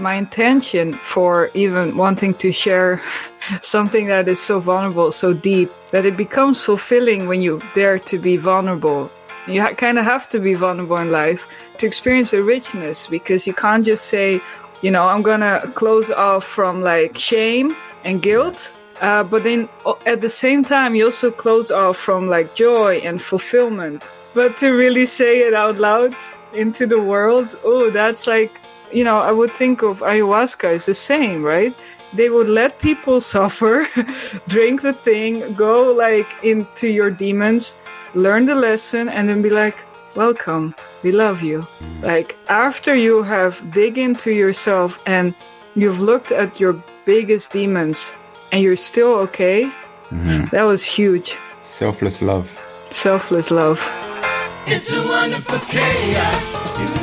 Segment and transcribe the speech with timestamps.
[0.00, 3.02] My intention for even wanting to share
[3.62, 8.18] something that is so vulnerable, so deep, that it becomes fulfilling when you dare to
[8.18, 9.10] be vulnerable.
[9.46, 11.46] You ha- kind of have to be vulnerable in life
[11.78, 14.40] to experience the richness because you can't just say,
[14.82, 18.72] you know, I'm gonna close off from like shame and guilt.
[19.00, 19.68] Uh, but then
[20.04, 24.04] at the same time, you also close off from like joy and fulfillment.
[24.34, 26.14] But to really say it out loud
[26.52, 28.59] into the world, oh, that's like
[28.92, 31.74] you know, I would think of ayahuasca as the same, right?
[32.12, 33.86] They would let people suffer,
[34.48, 37.78] drink the thing, go like into your demons,
[38.14, 39.76] learn the lesson, and then be like,
[40.16, 41.66] welcome, we love you.
[41.80, 42.02] Mm.
[42.02, 45.34] Like after you have dig into yourself and
[45.74, 48.14] you've looked at your biggest demons
[48.52, 49.64] and you're still okay,
[50.10, 50.46] mm-hmm.
[50.50, 51.36] that was huge.
[51.62, 52.58] Selfless love.
[52.90, 53.80] Selfless love.
[54.66, 56.99] It's a wonderful chaos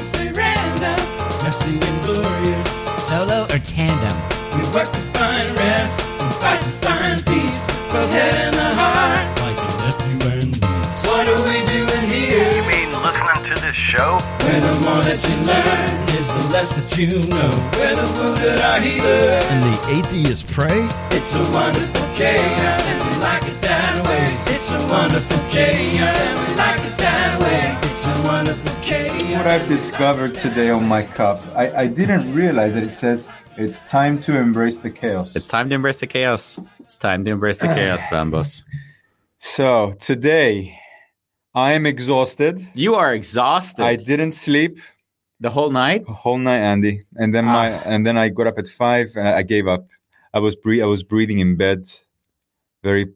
[1.47, 2.69] messy and glorious.
[3.07, 4.17] Solo or tandem?
[4.55, 7.59] We work to find rest and fight to find peace.
[7.91, 9.27] Both head and the heart.
[9.45, 10.99] Like a nephew and niece.
[11.07, 12.47] What are we doing here?
[12.57, 14.11] You mean listening to this show?
[14.43, 17.51] Where the more that you learn is the less that you know.
[17.79, 19.43] Where the wounded are healed.
[19.51, 20.81] And the atheists pray.
[21.15, 24.27] It's a wonderful chaos and we like it that way.
[24.53, 27.86] It's a wonderful chaos and we like it that way.
[28.39, 32.83] It's a wonderful what I've discovered today on my cup, I, I didn't realize that
[32.83, 35.35] it says it's time to embrace the chaos.
[35.35, 36.59] It's time to embrace the chaos.
[36.79, 38.61] It's time to embrace the chaos, Bambos.
[39.39, 40.77] So today,
[41.55, 42.63] I am exhausted.
[42.75, 43.83] You are exhausted.
[43.83, 44.77] I didn't sleep
[45.39, 46.05] the whole night.
[46.05, 47.05] The whole night, Andy.
[47.15, 47.81] And then my ah.
[47.85, 49.13] and then I got up at five.
[49.15, 49.87] And I gave up.
[50.31, 51.87] I was bre- I was breathing in bed,
[52.83, 53.07] very,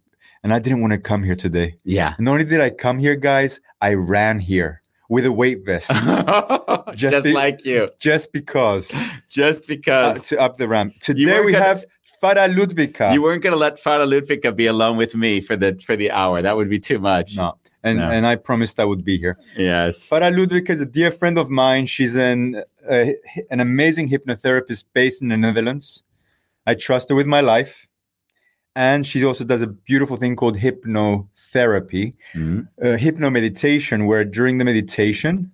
[0.42, 1.76] and I didn't want to come here today.
[1.84, 2.16] Yeah.
[2.18, 4.81] Not only did I come here, guys, I ran here
[5.12, 5.90] with a weight vest.
[6.96, 7.90] just, just be, like you.
[8.00, 8.94] Just because.
[9.30, 10.18] Just because.
[10.18, 10.98] Uh, to up the ramp.
[11.00, 11.86] Today we gonna, have
[12.24, 13.14] Farah Lutvica.
[13.14, 16.12] You weren't going to let Farah Lutvica be alone with me for the for the
[16.12, 16.42] hour.
[16.42, 17.36] That would be too much.
[17.36, 17.58] No.
[17.84, 18.10] And, no.
[18.10, 19.38] and I promised I would be here.
[19.58, 20.08] Yes.
[20.08, 21.88] Farah Lutvica is a dear friend of mine.
[21.88, 23.06] She's an, uh,
[23.50, 26.04] an amazing hypnotherapist based in the Netherlands.
[26.66, 27.88] I trust her with my life
[28.76, 32.62] and she also does a beautiful thing called hypnotherapy, mm-hmm.
[32.82, 35.52] uh, hypno meditation, where during the meditation,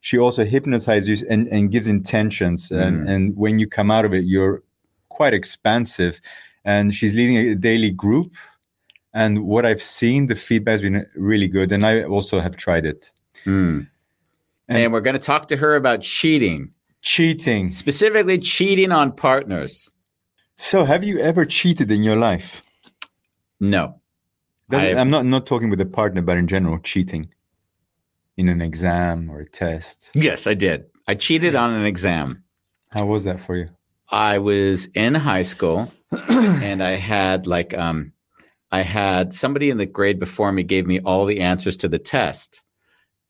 [0.00, 2.68] she also hypnotizes and, and gives intentions.
[2.68, 2.82] Mm-hmm.
[2.82, 4.62] And, and when you come out of it, you're
[5.08, 6.20] quite expansive.
[6.64, 8.34] And she's leading a daily group.
[9.14, 11.72] And what I've seen, the feedback has been really good.
[11.72, 13.10] And I also have tried it.
[13.44, 13.86] Mm.
[14.68, 16.72] And, and we're going to talk to her about cheating.
[17.00, 17.70] Cheating.
[17.70, 19.90] Specifically, cheating on partners.
[20.62, 22.62] So, have you ever cheated in your life?
[23.58, 24.00] No.
[24.70, 27.30] I'm not not talking with a partner, but in general, cheating
[28.36, 30.12] in an exam or a test.
[30.14, 30.84] Yes, I did.
[31.08, 32.44] I cheated on an exam.
[32.90, 33.70] How was that for you?
[34.08, 35.92] I was in high school,
[36.30, 38.12] and I had like um,
[38.70, 41.98] I had somebody in the grade before me gave me all the answers to the
[41.98, 42.62] test,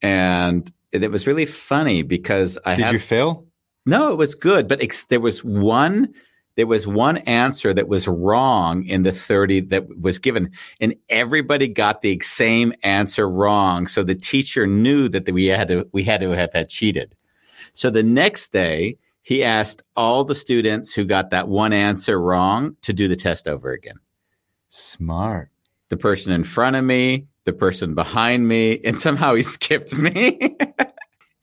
[0.02, 2.92] and it, it was really funny because I did.
[2.92, 3.46] you fail?
[3.86, 6.12] No, it was good, but ex- there was one
[6.56, 11.68] there was one answer that was wrong in the 30 that was given and everybody
[11.68, 13.86] got the same answer wrong.
[13.86, 17.14] So the teacher knew that we had to we had to have had cheated.
[17.74, 22.76] So the next day he asked all the students who got that one answer wrong
[22.82, 23.96] to do the test over again.
[24.68, 25.50] Smart.
[25.88, 30.56] The person in front of me the person behind me and somehow he skipped me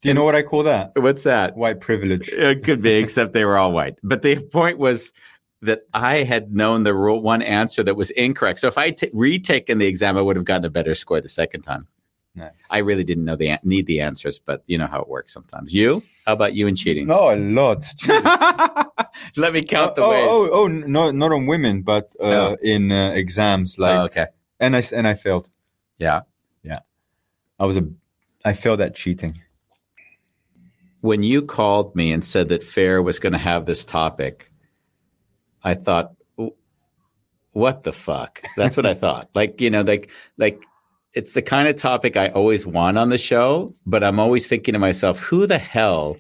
[0.02, 0.92] Do you know what I call that?
[0.96, 1.58] What's that?
[1.58, 2.30] White privilege.
[2.30, 3.98] It could be, except they were all white.
[4.02, 5.12] But the point was
[5.62, 8.62] that I had known the rule, one answer that was incorrect.
[8.62, 11.20] So if I had t- retaken the exam, I would have gotten a better score
[11.20, 11.88] the second time.
[12.34, 12.66] Nice.
[12.72, 15.74] I really didn't know the need the answers, but you know how it works sometimes.
[15.74, 16.02] You?
[16.26, 17.08] How about you and cheating?
[17.08, 17.84] No, a lot.
[19.36, 20.28] Let me count the oh, ways.
[20.30, 22.58] Oh, oh, no, not on women, but uh, no.
[22.62, 23.78] in uh, exams.
[23.78, 24.28] Like, oh, okay.
[24.62, 25.50] And I and I failed.
[25.98, 26.22] Yeah,
[26.64, 26.80] yeah.
[27.60, 27.90] I was a,
[28.46, 29.42] I failed at cheating
[31.02, 34.52] when you called me and said that Fair was going to have this topic,
[35.64, 36.14] I thought,
[37.52, 38.42] what the fuck?
[38.56, 39.30] That's what I thought.
[39.34, 40.64] Like, you know, like, like
[41.14, 44.74] it's the kind of topic I always want on the show, but I'm always thinking
[44.74, 46.18] to myself, who the hell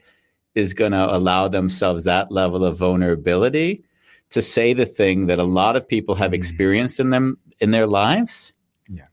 [0.56, 3.84] is going to allow themselves that level of vulnerability
[4.31, 6.36] to say the thing that a lot of people have mm-hmm.
[6.36, 8.54] experienced in them in their lives?
[8.88, 9.08] Yeah.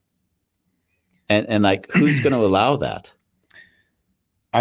[1.28, 3.12] And and like who's going to allow that?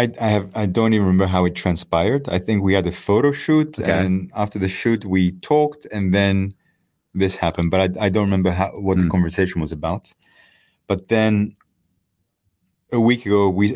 [0.00, 2.24] I, I have I don't even remember how it transpired.
[2.36, 3.90] I think we had a photo shoot, Okay.
[4.00, 5.22] and after the shoot, we
[5.52, 6.34] talked, and then
[7.22, 7.68] this happened.
[7.72, 9.04] But I, I don't remember how what Hmm.
[9.04, 10.04] the conversation was about.
[10.90, 11.56] But then
[12.92, 13.66] a week ago, we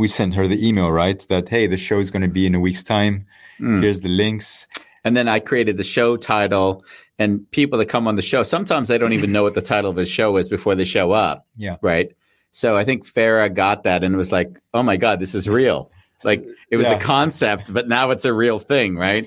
[0.00, 1.20] we sent her the email, right?
[1.28, 3.26] That hey, the show is going to be in a week's time.
[3.60, 3.82] Mm.
[3.82, 4.66] Here's the links.
[5.06, 6.82] And then I created the show title,
[7.18, 9.90] and people that come on the show sometimes they don't even know what the title
[9.90, 11.46] of the show is before they show up.
[11.56, 11.76] Yeah.
[11.82, 12.08] Right.
[12.56, 15.90] So I think Farah got that and was like, "Oh my god, this is real."
[16.14, 16.98] It's like it was Yeah.
[16.98, 19.26] a concept, but now it's a real thing, right?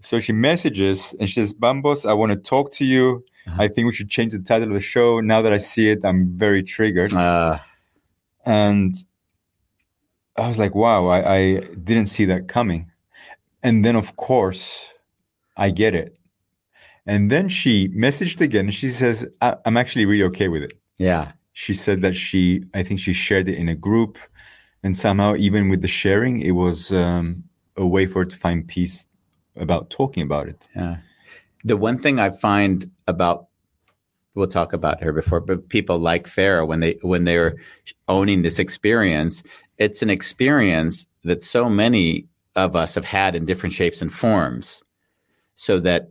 [0.00, 3.24] So she messages and she says, Bambos, I want to talk to you.
[3.46, 3.62] Uh-huh.
[3.64, 5.20] I think we should change the title of the show.
[5.20, 7.12] Now that I see it, I'm very triggered.
[7.12, 7.58] Uh,
[8.46, 8.94] And
[10.36, 12.90] I was like, wow, I, I didn't see that coming.
[13.62, 14.86] And then, of course,
[15.56, 16.18] I get it.
[17.06, 18.70] And then she messaged again.
[18.70, 20.72] She says, I, I'm actually really okay with it.
[20.98, 21.32] yeah.
[21.54, 24.18] She said that she, I think she shared it in a group.
[24.82, 27.44] And somehow, even with the sharing, it was um,
[27.76, 29.06] a way for her to find peace
[29.56, 30.68] about talking about it.
[30.76, 30.98] Yeah.
[31.64, 33.46] The one thing I find about
[34.34, 37.56] we'll talk about her before, but people like Farah when they when they're
[38.08, 39.42] owning this experience,
[39.78, 42.26] it's an experience that so many
[42.56, 44.82] of us have had in different shapes and forms.
[45.56, 46.10] So that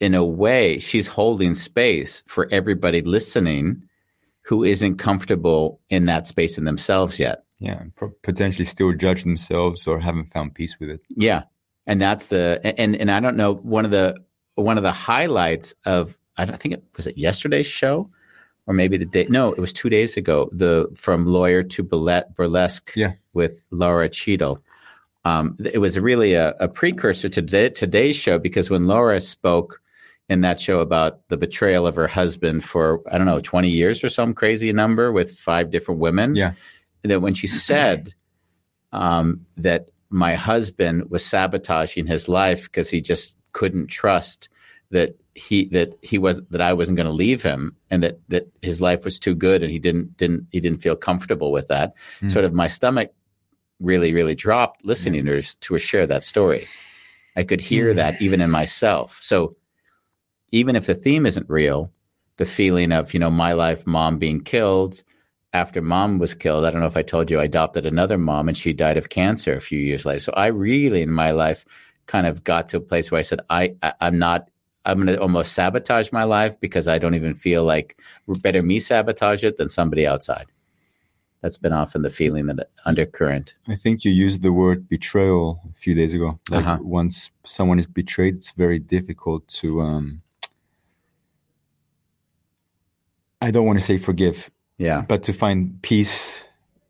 [0.00, 3.82] in a way, she's holding space for everybody listening
[4.42, 7.44] who isn't comfortable in that space in themselves yet.
[7.58, 7.82] Yeah,
[8.22, 11.02] potentially still judge themselves or haven't found peace with it.
[11.10, 11.42] Yeah,
[11.86, 14.16] and that's the and and I don't know one of the
[14.54, 18.08] one of the highlights of I don't think it was it yesterday's show
[18.66, 22.34] or maybe the day no it was two days ago the from lawyer to burle-
[22.34, 23.12] burlesque Yeah.
[23.34, 24.62] with Laura Cheadle.
[25.26, 29.82] Um, it was really a, a precursor to today, today's show because when Laura spoke
[30.30, 34.02] in that show about the betrayal of her husband for I don't know twenty years
[34.02, 36.52] or some crazy number with five different women Yeah.
[37.02, 38.14] that when she said
[38.92, 44.48] um, that my husband was sabotaging his life because he just couldn't trust
[44.90, 48.48] that he that he was that I wasn't going to leave him and that that
[48.62, 51.94] his life was too good and he didn't didn't he didn't feel comfortable with that.
[52.28, 53.12] Sort of my stomach
[53.80, 56.66] really really dropped listening to her to her share that story.
[57.36, 59.18] I could hear that even in myself.
[59.22, 59.56] So
[60.52, 61.92] even if the theme isn't real,
[62.36, 65.02] the feeling of you know my life, mom being killed,
[65.52, 68.48] after mom was killed, I don't know if I told you, I adopted another mom
[68.48, 70.20] and she died of cancer a few years later.
[70.20, 71.64] So I really in my life
[72.06, 74.48] kind of got to a place where I said, I, I I'm not
[74.86, 77.98] I'm going to almost sabotage my life because I don't even feel like
[78.40, 80.46] better me sabotage it than somebody outside.
[81.42, 83.54] That's been often the feeling that undercurrent.
[83.68, 86.38] I think you used the word betrayal a few days ago.
[86.50, 86.78] Like Uh-huh.
[86.82, 89.82] once someone is betrayed, it's very difficult to.
[89.82, 90.22] Um,
[93.40, 95.02] I don't want to say forgive, Yeah.
[95.02, 96.44] but to find peace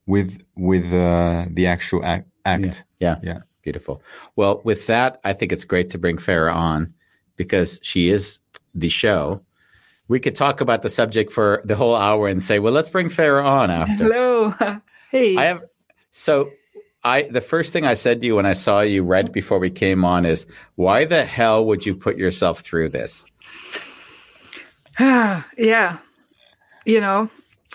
[0.07, 2.29] with with uh, the actual act.
[2.45, 2.85] act.
[2.99, 3.17] Yeah.
[3.23, 3.41] Yeah.
[3.63, 4.03] Beautiful.
[4.37, 6.95] Well, with that, I think it's great to bring Farah on
[7.37, 8.41] because she is
[8.75, 9.43] the show.
[10.09, 13.11] We could talk about the subject for the whole hour and say, well, let's bring
[13.11, 14.05] Farah on after.
[14.05, 14.55] Hello.
[15.11, 15.37] hey.
[15.37, 15.63] I have
[16.11, 16.51] so
[17.05, 19.71] I the first thing I said to you when I saw you right before we
[19.71, 23.25] came on is why the hell would you put yourself through this?
[24.99, 25.99] yeah.
[26.85, 27.31] You know,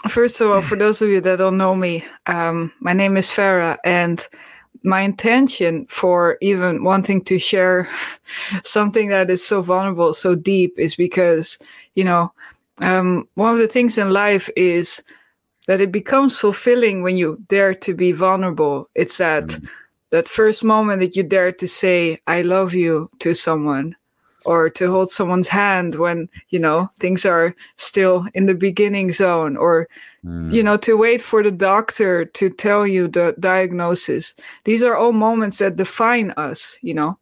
[0.09, 3.29] first of all, for those of you that don't know me, um, my name is
[3.29, 4.27] Farah, and
[4.83, 7.88] my intention for even wanting to share
[8.63, 11.57] something that is so vulnerable, so deep, is because,
[11.95, 12.31] you know,
[12.81, 15.03] um, one of the things in life is
[15.67, 18.88] that it becomes fulfilling when you dare to be vulnerable.
[18.95, 19.57] It's that
[20.12, 23.95] that first moment that you dare to say "I love you" to someone,
[24.45, 29.57] or to hold someone's hand when you know things are still in the beginning zone,
[29.57, 29.87] or
[30.51, 34.33] you know to wait for the doctor to tell you the diagnosis.
[34.63, 37.17] These are all moments that define us, you know.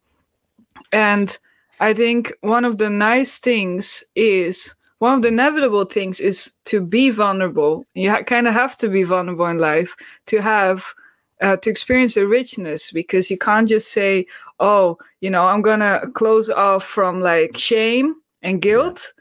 [0.92, 1.36] And
[1.80, 6.80] I think one of the nice things is one of the inevitable things is to
[6.80, 7.84] be vulnerable.
[7.94, 9.94] You ha- kind of have to be vulnerable in life
[10.26, 10.94] to have
[11.40, 14.26] uh, to experience the richness because you can't just say,
[14.60, 19.12] "Oh, you know, I'm gonna close off from like shame and guilt,"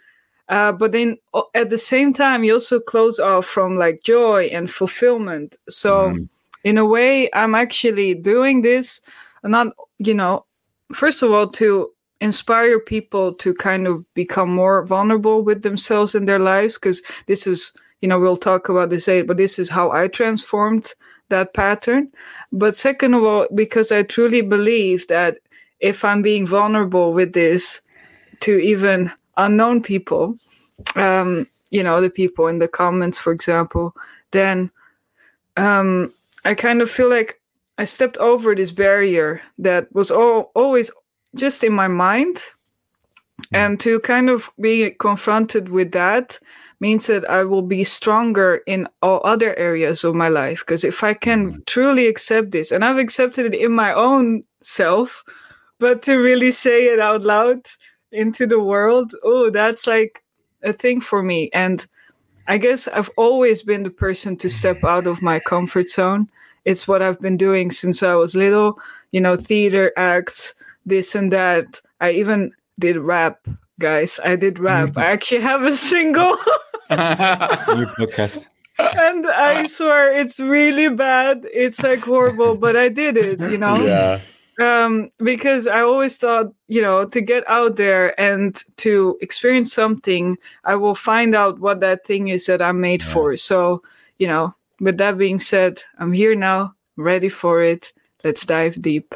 [0.50, 1.18] uh, but then
[1.56, 5.56] at the same time, you also close off from like joy and fulfillment.
[5.70, 6.16] So,
[6.64, 9.02] in a way, I'm actually doing this
[9.44, 10.46] not, you know,
[10.94, 16.26] first of all to inspire people to kind of become more vulnerable with themselves in
[16.26, 19.70] their lives because this is you know we'll talk about this later but this is
[19.70, 20.94] how i transformed
[21.30, 22.12] that pattern.
[22.52, 25.40] But second of all, because I truly believe that
[25.80, 27.82] if I'm being vulnerable with this
[28.42, 30.38] to even unknown people,
[30.96, 33.96] um, you know, the people in the comments, for example,
[34.32, 34.70] then
[35.58, 36.14] um,
[36.46, 37.40] I kind of feel like
[37.78, 40.92] I stepped over this barrier that was all, always
[41.36, 42.44] just in my mind.
[43.52, 46.40] And to kind of be confronted with that
[46.84, 50.60] means that I will be stronger in all other areas of my life.
[50.60, 51.62] Because if I can mm-hmm.
[51.66, 55.24] truly accept this, and I've accepted it in my own self,
[55.80, 57.60] but to really say it out loud
[58.12, 60.24] into the world, oh, that's like
[60.62, 61.50] a thing for me.
[61.54, 61.88] And
[62.48, 66.28] I guess I've always been the person to step out of my comfort zone.
[66.66, 68.78] It's what I've been doing since I was little,
[69.12, 70.54] you know, theater acts,
[70.86, 71.82] this and that.
[72.02, 73.48] I even did rap,
[73.80, 74.20] guys.
[74.24, 74.90] I did rap.
[74.90, 75.00] Mm-hmm.
[75.00, 76.36] I actually have a single.
[77.78, 78.48] New podcast.
[78.80, 81.46] and I swear it's really bad.
[81.54, 83.76] It's like horrible, but I did it, you know?
[83.86, 84.20] Yeah.
[84.60, 90.38] um, because I always thought, you know, to get out there and to experience something,
[90.64, 93.36] I will find out what that thing is that I'm made for.
[93.38, 93.84] So,
[94.18, 97.94] you know, with that being said, I'm here now, ready for it.
[98.24, 99.16] Let's dive deep.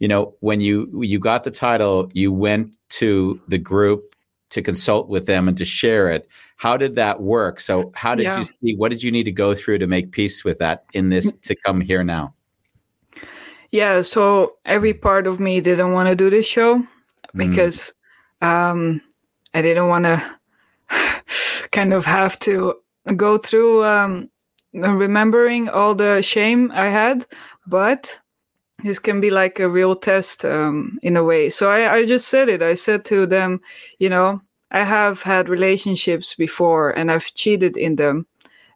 [0.00, 4.14] You know, when you you got the title, you went to the group
[4.50, 6.28] to consult with them and to share it.
[6.56, 7.60] How did that work?
[7.60, 8.38] So, how did Yeah.
[8.38, 8.76] you see?
[8.76, 11.54] What did you need to go through to make peace with that in this to
[11.54, 12.34] come here now?
[13.70, 16.78] Yeah, so every part of me didn't want to do this show
[17.34, 17.50] Mm.
[17.50, 17.92] because
[18.40, 19.00] um,
[19.52, 20.22] I didn't want to
[21.72, 22.74] kind of have to
[23.16, 24.30] go through um,
[24.72, 27.26] remembering all the shame I had,
[27.66, 28.18] but
[28.84, 31.50] this can be like a real test um, in a way.
[31.50, 32.62] So I, I just said it.
[32.62, 33.60] I said to them,
[33.98, 34.40] you know,
[34.74, 38.26] I have had relationships before and I've cheated in them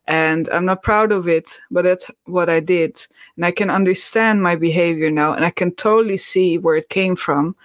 [0.07, 3.05] and I'm not proud of it, but that's what I did.
[3.35, 7.17] And I can understand my behavior now and I can totally see where it came
[7.17, 7.57] from.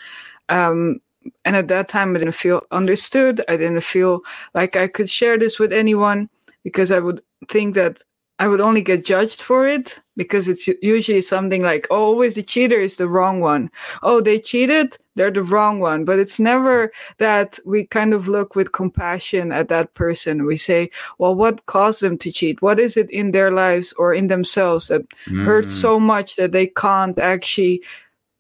[0.50, 1.00] Um,
[1.46, 3.40] and at that time, I didn't feel understood.
[3.48, 4.22] I didn't feel
[4.56, 6.28] like I could share this with anyone
[6.64, 8.02] because I would think that
[8.44, 12.44] I would only get judged for it because it's usually something like, oh, always the
[12.44, 13.72] cheater is the wrong one.
[14.02, 16.04] Oh, they cheated, they're the wrong one.
[16.04, 20.46] But it's never that we kind of look with compassion at that person.
[20.46, 22.62] We say, well, what caused them to cheat?
[22.62, 25.04] What is it in their lives or in themselves that
[25.46, 27.82] hurt so much that they can't actually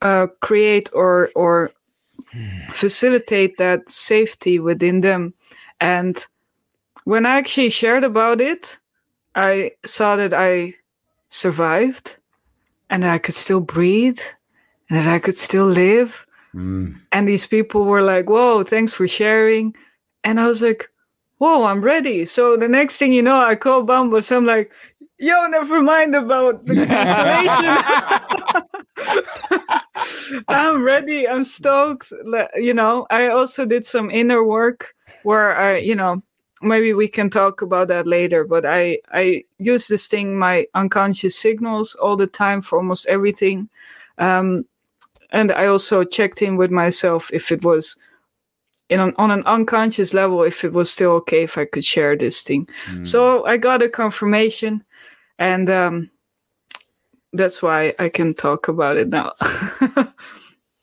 [0.01, 1.71] uh, create or or
[2.73, 5.33] facilitate that safety within them?
[5.79, 6.27] And
[7.05, 8.77] when I actually shared about it,
[9.35, 10.75] I saw that I
[11.29, 12.17] survived
[12.89, 14.19] and I could still breathe
[14.89, 16.25] and that I could still live.
[16.53, 16.99] Mm.
[17.11, 19.75] And these people were like, Whoa, thanks for sharing.
[20.23, 20.89] And I was like,
[21.39, 22.25] Whoa, I'm ready.
[22.25, 24.31] So the next thing you know, I call Bambos.
[24.35, 24.71] I'm like,
[25.17, 27.73] Yo, never mind about the cancellation.
[30.47, 31.27] I'm ready.
[31.27, 32.11] I'm stoked.
[32.55, 36.21] You know, I also did some inner work where I, you know,
[36.63, 41.35] maybe we can talk about that later but i i use this thing my unconscious
[41.35, 43.69] signals all the time for almost everything.
[44.17, 44.65] Um
[45.31, 47.97] and i also checked in with myself if it was
[48.89, 52.15] in an, on an unconscious level if it was still okay if i could share
[52.15, 52.67] this thing.
[53.03, 54.83] So i got a confirmation
[55.39, 56.09] and um
[57.33, 59.33] that's why i can talk about it now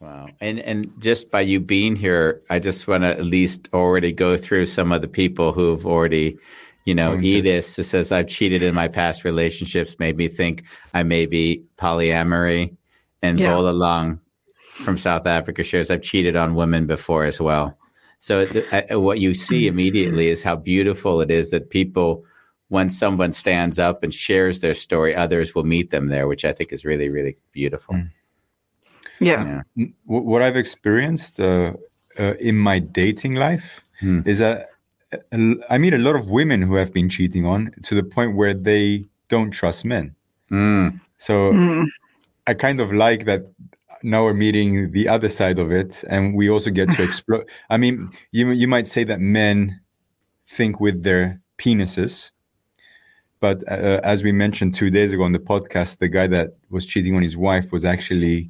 [0.00, 0.28] Wow.
[0.40, 4.38] And and just by you being here, I just want to at least already go
[4.38, 6.38] through some of the people who've already,
[6.87, 10.64] you know, Edith says I've cheated in my past relationships made me think
[10.95, 12.75] I may be polyamory,
[13.21, 13.54] and Yeah.
[13.54, 14.21] Bola Long
[14.73, 17.76] from South Africa shares I've cheated on women before as well.
[18.16, 22.25] So th- uh, what you see immediately is how beautiful it is that people,
[22.69, 26.52] when someone stands up and shares their story, others will meet them there, which I
[26.52, 27.97] think is really really beautiful.
[29.21, 29.87] Yeah Yeah.
[30.07, 31.75] Wh- what I've experienced uh,
[32.19, 34.21] uh, in my dating life Hmm.
[34.25, 34.71] is that
[35.12, 38.35] uh, I meet a lot of women who have been cheating on to the point
[38.35, 40.15] where they don't trust men.
[40.50, 41.00] Mm.
[41.19, 41.87] So Mm.
[42.47, 43.43] I kind of like that
[44.03, 47.45] now we're meeting the other side of it, and we also get to explore.
[47.69, 49.81] I mean, you you might say that men
[50.57, 52.31] think with their penises,
[53.41, 56.87] but uh, as we mentioned two days ago on the podcast, the guy that was
[56.87, 58.49] cheating on his wife was actually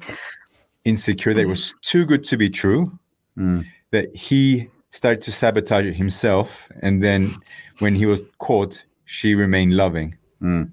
[0.85, 2.97] insecure that it was too good to be true.
[3.37, 3.65] Mm.
[3.91, 7.35] That he started to sabotage it himself, and then
[7.79, 10.17] when he was caught, she remained loving.
[10.41, 10.71] Mm.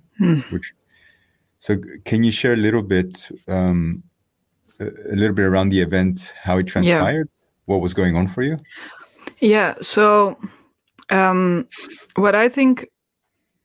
[0.51, 0.75] Which,
[1.59, 4.03] so can you share a little bit, um,
[4.81, 7.29] a a little bit around the event, how it transpired,
[7.67, 8.59] what was going on for you?
[9.41, 9.75] Yeah.
[9.81, 10.37] So,
[11.11, 11.69] um,
[12.17, 12.89] what I think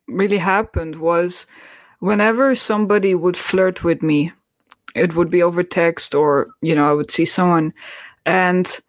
[0.07, 1.47] really happened was
[1.99, 4.31] whenever somebody would flirt with me,
[4.95, 7.73] it would be over text or, you know, I would see someone
[8.25, 8.79] and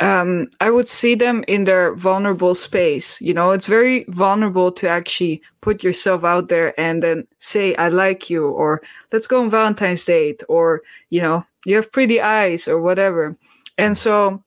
[0.00, 3.20] um, I would see them in their vulnerable space.
[3.20, 7.88] You know, it's very vulnerable to actually put yourself out there and then say, I
[7.88, 8.82] like you, or
[9.12, 13.36] let's go on Valentine's date, or, you know, you have pretty eyes, or whatever.
[13.78, 14.42] And so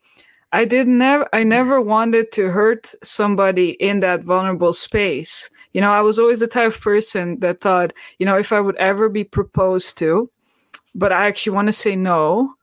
[0.52, 5.50] I did never, I never wanted to hurt somebody in that vulnerable space.
[5.72, 8.60] You know, I was always the type of person that thought, you know, if I
[8.60, 10.30] would ever be proposed to,
[10.96, 12.56] but I actually want to say no,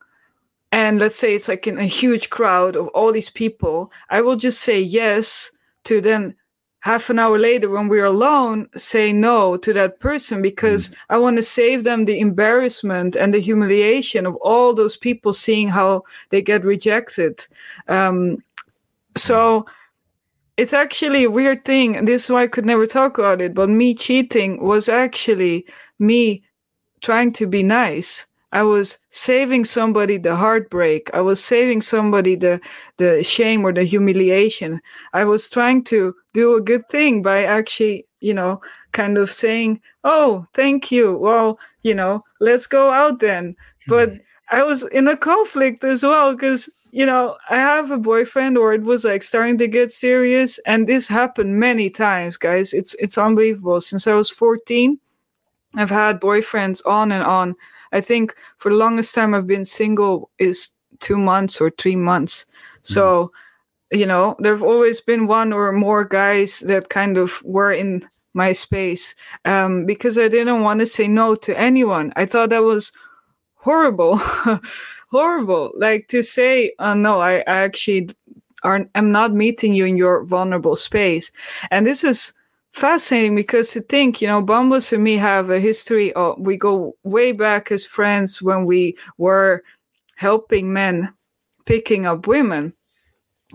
[0.72, 4.36] and let's say it's like in a huge crowd of all these people, I will
[4.36, 5.52] just say yes
[5.84, 6.34] to then
[6.80, 10.94] half an hour later when we're alone say no to that person because mm.
[11.10, 15.68] I want to save them the embarrassment and the humiliation of all those people seeing
[15.68, 17.46] how they get rejected.
[17.86, 18.42] Um,
[19.14, 19.64] so
[20.56, 22.04] it's actually a weird thing.
[22.04, 23.54] This is why I could never talk about it.
[23.54, 25.64] But me cheating was actually
[25.98, 26.42] me
[27.02, 31.10] trying to be nice I was saving somebody the heartbreak.
[31.14, 32.60] I was saving somebody the,
[32.98, 34.80] the shame or the humiliation.
[35.14, 38.60] I was trying to do a good thing by actually, you know,
[38.92, 41.16] kind of saying, Oh, thank you.
[41.16, 43.56] Well, you know, let's go out then.
[43.88, 44.22] But mm-hmm.
[44.50, 48.74] I was in a conflict as well because, you know, I have a boyfriend or
[48.74, 50.60] it was like starting to get serious.
[50.66, 52.74] And this happened many times, guys.
[52.74, 53.80] It's, it's unbelievable.
[53.80, 54.98] Since I was 14,
[55.74, 57.56] I've had boyfriends on and on
[57.92, 62.46] I think for the longest time I've been single is two months or three months.
[62.82, 63.30] So,
[63.92, 63.98] mm.
[63.98, 68.02] you know, there've always been one or more guys that kind of were in
[68.34, 69.14] my space
[69.44, 72.12] um, because I didn't want to say no to anyone.
[72.16, 72.92] I thought that was
[73.56, 74.16] horrible,
[75.10, 75.72] horrible.
[75.76, 78.08] Like to say, uh, no, I, I actually
[78.62, 81.30] are, I'm not meeting you in your vulnerable space.
[81.70, 82.32] And this is
[82.72, 86.96] fascinating because to think, you know, Bambos and me have a history of, we go
[87.02, 89.62] way back as friends when we were
[90.16, 91.12] helping men
[91.66, 92.72] picking up women.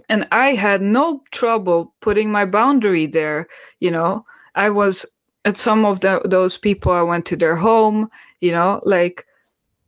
[0.09, 3.47] And I had no trouble putting my boundary there.
[3.79, 5.05] You know, I was
[5.45, 8.09] at some of the, those people, I went to their home,
[8.41, 9.25] you know, like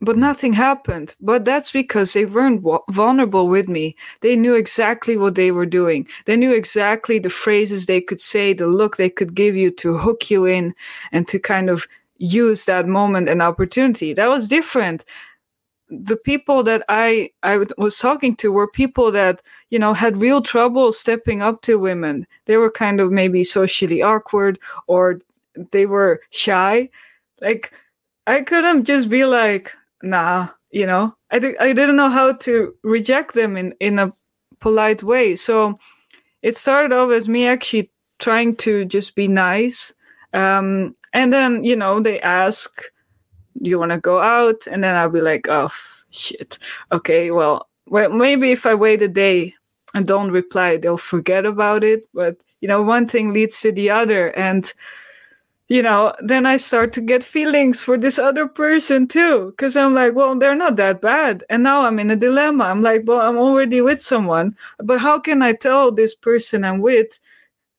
[0.00, 1.14] but nothing happened.
[1.20, 3.96] But that's because they weren't vulnerable with me.
[4.20, 6.06] They knew exactly what they were doing.
[6.24, 9.98] They knew exactly the phrases they could say, the look they could give you to
[9.98, 10.74] hook you in
[11.12, 11.86] and to kind of
[12.16, 14.12] use that moment and opportunity.
[14.14, 15.04] That was different.
[15.88, 20.40] The people that I, I was talking to were people that, you know, had real
[20.40, 22.26] trouble stepping up to women.
[22.46, 25.20] They were kind of maybe socially awkward or
[25.72, 26.88] they were shy.
[27.40, 27.72] Like,
[28.26, 32.74] I couldn't just be like, nah, you know, I think I didn't know how to
[32.82, 34.12] reject them in in a
[34.60, 35.36] polite way.
[35.36, 35.78] So
[36.42, 39.94] it started off as me actually trying to just be nice.
[40.32, 42.82] Um, and then, you know, they ask,
[43.60, 44.66] you want to go out?
[44.70, 45.70] And then I'll be like, oh,
[46.10, 46.58] shit.
[46.92, 49.54] Okay, well, well, maybe if I wait a day
[49.94, 52.08] and don't reply, they'll forget about it.
[52.14, 54.36] But, you know, one thing leads to the other.
[54.36, 54.72] And
[55.70, 59.54] you know, then I start to get feelings for this other person too.
[59.56, 61.44] Cause I'm like, well, they're not that bad.
[61.48, 62.64] And now I'm in a dilemma.
[62.64, 66.80] I'm like, well, I'm already with someone, but how can I tell this person I'm
[66.80, 67.20] with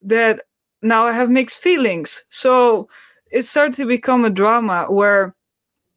[0.00, 0.40] that
[0.80, 2.24] now I have mixed feelings?
[2.30, 2.88] So
[3.30, 5.34] it started to become a drama where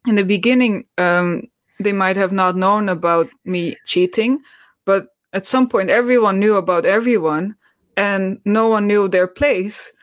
[0.06, 1.44] in the beginning, um,
[1.80, 4.40] they might have not known about me cheating,
[4.84, 7.56] but at some point, everyone knew about everyone
[7.96, 9.94] and no one knew their place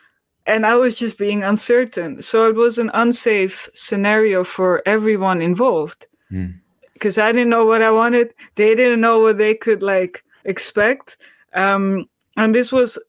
[0.45, 2.21] and I was just being uncertain.
[2.21, 7.23] So it was an unsafe scenario for everyone involved because mm.
[7.23, 8.33] I didn't know what I wanted.
[8.55, 11.17] They didn't know what they could like expect.
[11.53, 12.99] Um, and this was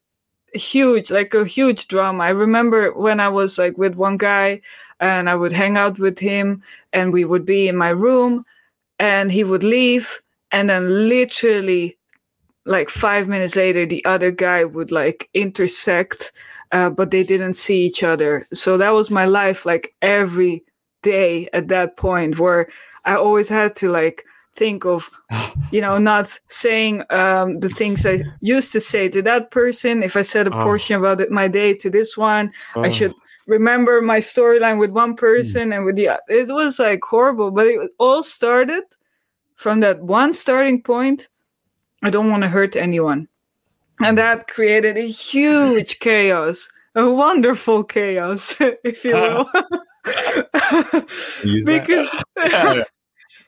[0.54, 2.24] huge, like a huge drama.
[2.24, 4.60] I remember when I was like with one guy
[5.00, 8.44] and I would hang out with him and we would be in my room
[8.98, 10.20] and he would leave
[10.52, 11.98] and then literally
[12.64, 16.32] like five minutes later the other guy would like intersect
[16.74, 18.46] uh, but they didn't see each other.
[18.52, 20.64] So that was my life, like every
[21.02, 22.68] day at that point, where
[23.04, 24.24] I always had to like
[24.56, 25.08] think of,
[25.70, 30.02] you know, not saying um, the things I used to say to that person.
[30.02, 30.62] If I said a oh.
[30.64, 32.82] portion about it, my day to this one, oh.
[32.82, 33.14] I should
[33.46, 35.76] remember my storyline with one person mm.
[35.76, 36.20] and with the other.
[36.28, 38.82] it was like horrible but it all started
[39.54, 41.28] from that one starting point
[42.02, 43.28] i don't want to hurt anyone
[44.00, 49.48] and that created a huge chaos, a wonderful chaos, if you will.
[51.64, 52.10] because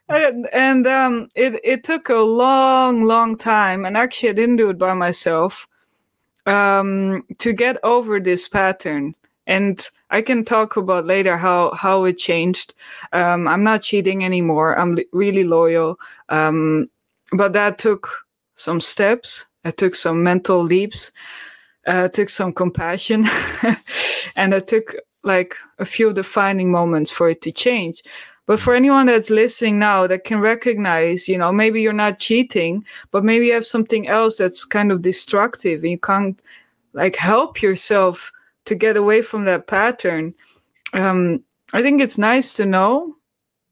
[0.09, 4.71] and, and um, it it took a long, long time, and actually I didn't do
[4.71, 5.67] it by myself
[6.47, 9.15] um, to get over this pattern.
[9.47, 12.75] and I can talk about later how how it changed.
[13.13, 14.79] Um, I'm not cheating anymore.
[14.79, 15.99] I'm li- really loyal.
[16.29, 16.89] Um,
[17.33, 18.09] but that took
[18.55, 19.47] some steps.
[19.67, 21.13] I took some mental leaps.
[21.87, 23.25] Uh, took some compassion,
[24.37, 28.03] and I took like a few defining moments for it to change.
[28.47, 32.85] But for anyone that's listening now that can recognize, you know, maybe you're not cheating,
[33.11, 36.41] but maybe you have something else that's kind of destructive and you can't
[36.93, 38.33] like help yourself
[38.65, 40.35] to get away from that pattern.
[40.93, 43.17] Um, I think it's nice to know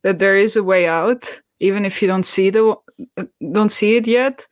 [0.03, 2.75] that there is a way out, even if you don't see the
[3.53, 4.47] don't see it yet.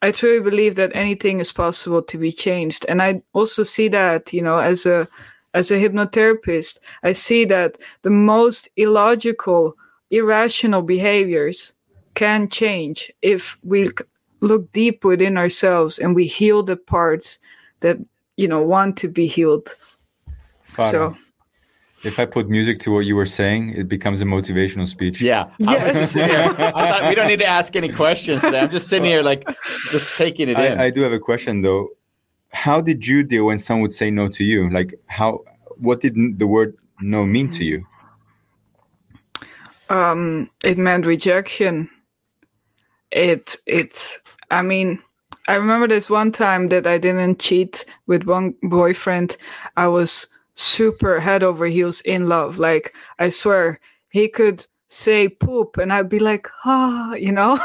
[0.00, 4.32] I truly believe that anything is possible to be changed, and I also see that
[4.32, 5.08] you know as a
[5.54, 9.74] as a hypnotherapist, I see that the most illogical,
[10.10, 11.72] irrational behaviors
[12.14, 13.90] can change if we
[14.40, 17.38] look deep within ourselves and we heal the parts
[17.80, 17.98] that
[18.36, 19.74] you know want to be healed.
[20.64, 21.16] Father, So
[22.04, 25.20] if I put music to what you were saying, it becomes a motivational speech.
[25.20, 25.44] Yeah.
[25.44, 26.14] I was Yes.
[26.14, 28.60] here- I thought we don't need to ask any questions today.
[28.60, 29.44] I'm just sitting here like
[29.90, 30.78] just taking it in.
[30.78, 31.88] I, I do have a question though.
[32.52, 34.70] How did you deal when someone would say no to you?
[34.70, 35.40] Like how
[35.76, 37.84] what did n- the word no mean to you?
[39.90, 41.88] um, it meant rejection.
[43.10, 44.18] It it's,
[44.50, 45.00] I mean,
[45.48, 49.36] I remember this one time that I didn't cheat with one boyfriend.
[49.76, 50.26] I was
[50.58, 52.58] super head over heels in love.
[52.58, 57.56] Like I swear, he could say poop, and I'd be like, ah, you know.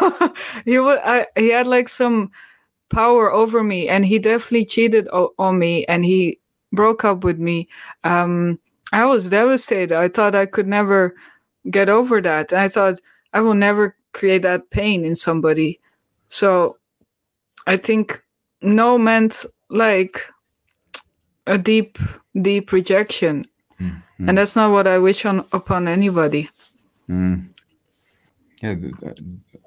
[0.66, 1.00] he would.
[1.04, 2.32] I, he had like some
[2.90, 6.40] power over me, and he definitely cheated o- on me, and he
[6.72, 7.68] broke up with me.
[8.04, 8.60] Um,
[8.94, 9.94] I was devastated.
[9.98, 11.16] I thought I could never
[11.72, 12.54] get over that.
[12.54, 13.00] I thought
[13.34, 15.80] I will never create that pain in somebody.
[16.30, 16.78] So
[17.68, 18.24] I think
[18.62, 20.28] no meant like
[21.48, 21.98] a deep,
[22.42, 23.46] deep rejection.
[23.78, 24.30] Hmm, hmm.
[24.30, 26.50] And that's not what I wish on upon anybody.
[27.08, 27.36] Hmm.
[28.62, 29.18] Yeah, th- th-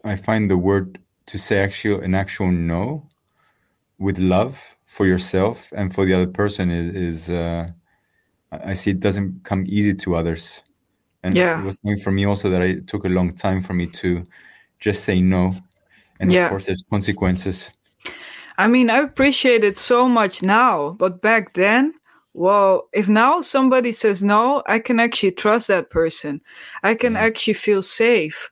[0.04, 3.08] I find the word to say actual an actual no
[3.98, 7.68] with love for yourself and for the other person is, is uh,
[8.52, 10.62] I see it doesn't come easy to others.
[11.22, 11.60] And Yeah.
[11.60, 13.86] it was something for me also that I, it took a long time for me
[13.88, 14.24] to
[14.78, 15.56] just say no.
[16.20, 16.44] And Yeah.
[16.44, 17.70] of course, there's consequences.
[18.58, 21.94] I mean, I appreciate it so much now, but back then,
[22.34, 26.40] well, if now somebody says no, I can actually trust that person.
[26.82, 28.50] I can actually feel safe.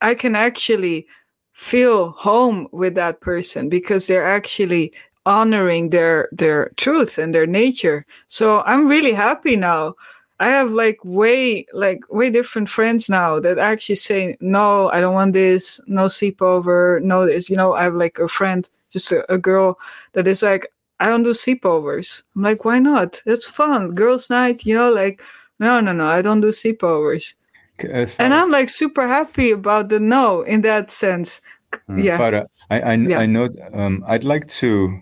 [0.00, 1.06] I can actually
[1.52, 4.92] feel home with that person because they're actually
[5.26, 8.06] honoring their their truth and their nature.
[8.26, 9.94] So I'm really happy now.
[10.40, 15.14] I have like way like way different friends now that actually say no, I don't
[15.14, 17.50] want this, no sleepover, no this.
[17.50, 19.78] You know, I have like a friend, just a, a girl
[20.12, 20.66] that is like,
[20.98, 22.22] I don't do sleepovers.
[22.36, 23.22] I'm like, why not?
[23.24, 24.64] It's fun, girls' night.
[24.66, 25.22] You know, like
[25.58, 27.34] no, no, no, I don't do sleepovers.
[27.80, 31.40] C- uh, And Farah- I'm like super happy about the no in that sense.
[31.88, 32.18] Mm, Yeah.
[32.18, 33.18] Farah, I I, Yeah.
[33.20, 33.48] I know.
[33.72, 35.00] Um, I'd like to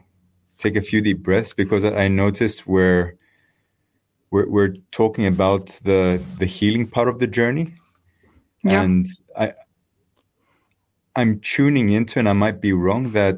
[0.58, 3.14] take a few deep breaths because I I noticed where
[4.30, 7.74] we're we're talking about the the healing part of the journey,
[8.62, 8.82] Yeah.
[8.82, 9.52] and I
[11.16, 13.36] I'm tuning into, and I might be wrong that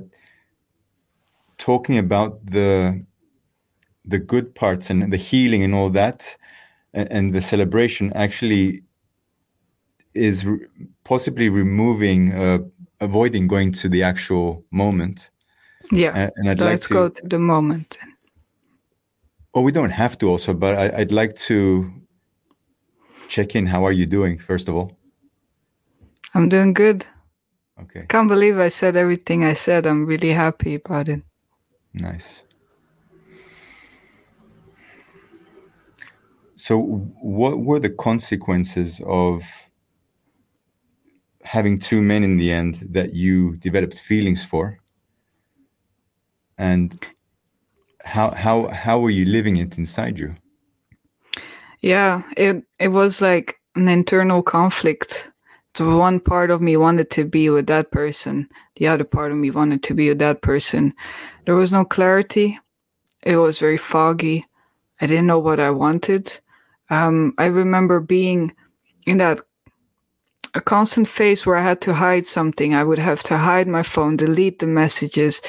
[1.61, 3.05] talking about the
[4.05, 6.37] the good parts and the healing and all that,
[6.94, 8.83] and, and the celebration actually
[10.14, 10.66] is re-
[11.05, 12.59] possibly removing, uh,
[13.01, 15.31] avoiding going to the actual moment.
[15.92, 16.12] Yeah.
[16.14, 16.94] And, and I'd like Let's to.
[16.94, 17.99] go to the moment.
[19.55, 21.92] Oh, we don't have to also, but I, I'd like to
[23.29, 23.66] check in.
[23.66, 24.96] How are you doing, first of all?
[26.35, 27.07] I'm doing good.
[27.83, 29.87] Okay, Can't believe I said everything I said.
[29.87, 31.23] I'm really happy about it.
[31.92, 32.42] Nice.
[36.57, 36.79] So,
[37.22, 39.44] what were the consequences of
[41.42, 44.79] having two men in the end that you developed feelings for?
[46.59, 47.07] And
[48.05, 50.37] how how how were you living it inside you?
[51.81, 55.31] Yeah, it it was like an internal conflict.
[55.74, 59.38] So one part of me wanted to be with that person, the other part of
[59.38, 60.92] me wanted to be with that person.
[61.46, 62.59] There was no clarity.
[63.22, 64.44] It was very foggy.
[65.00, 66.38] I didn't know what I wanted.
[66.90, 68.52] Um, I remember being
[69.06, 69.38] in that
[70.54, 72.74] a constant phase where I had to hide something.
[72.74, 75.40] I would have to hide my phone, delete the messages.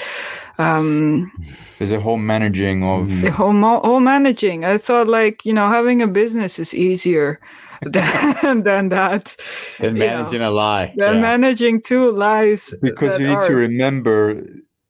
[0.60, 1.32] Um,
[1.80, 4.64] There's a whole managing of the whole, mo- whole managing.
[4.64, 7.40] I thought like, you know, having a business is easier
[7.96, 9.36] than, than that.
[9.80, 10.94] and managing know, a lie.
[10.96, 11.22] Than Yeah.
[11.22, 12.74] managing two lives.
[12.82, 14.46] because you need are- to remember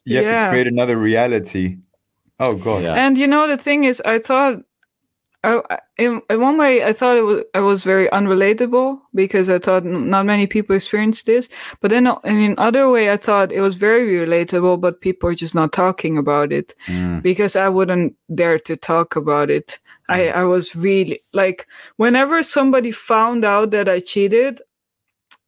[0.05, 0.45] you have Yeah.
[0.45, 1.77] to create another reality.
[2.39, 2.83] Oh god.
[2.83, 2.95] Yeah.
[2.95, 4.59] And you know, the thing is, I thought
[5.43, 9.49] I, I- in, in one way, I thought it was I was very unrelatable because
[9.49, 11.49] I thought not many people experience this.
[11.81, 15.35] But then, uh, in another way, I thought it was very relatable, but people are
[15.35, 17.21] just not talking about it Mm.
[17.21, 19.79] because I wouldn't dare to talk about it.
[20.11, 20.33] I, mm.
[20.33, 24.61] I was really like, whenever somebody found out that I cheated,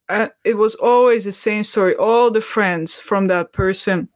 [0.08, 1.94] I, it was always the same story.
[1.96, 4.08] All the friends from that person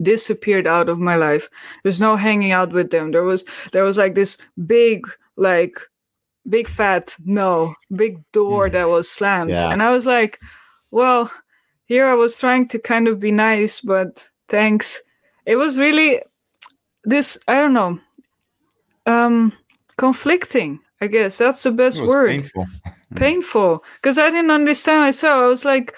[0.00, 1.48] disappeared out of my life.
[1.82, 3.10] There's no hanging out with them.
[3.10, 5.78] There was there was like this big like
[6.48, 8.72] big fat no big door mm.
[8.72, 9.70] that was slammed, Yeah.
[9.70, 10.40] and I was like,
[10.90, 11.30] well,
[11.84, 15.02] here I was trying to kind of be nice, but thanks.
[15.46, 16.22] It was really
[17.04, 17.98] this I don't know
[19.08, 19.52] um
[19.96, 20.80] conflicting.
[21.00, 22.66] I guess that's the best word painful.
[23.14, 25.42] painful because I didn't understand myself.
[25.42, 25.94] I was like,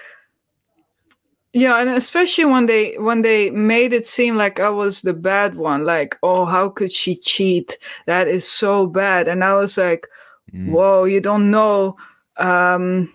[1.53, 5.57] yeah, and especially when they when they made it seem like I was the bad
[5.57, 7.79] one, like, oh, how could she cheat?
[8.07, 9.29] That is so bad.
[9.29, 10.07] And I was like,
[10.53, 10.73] Mm.
[10.73, 11.97] whoa, you don't know
[12.37, 13.13] um,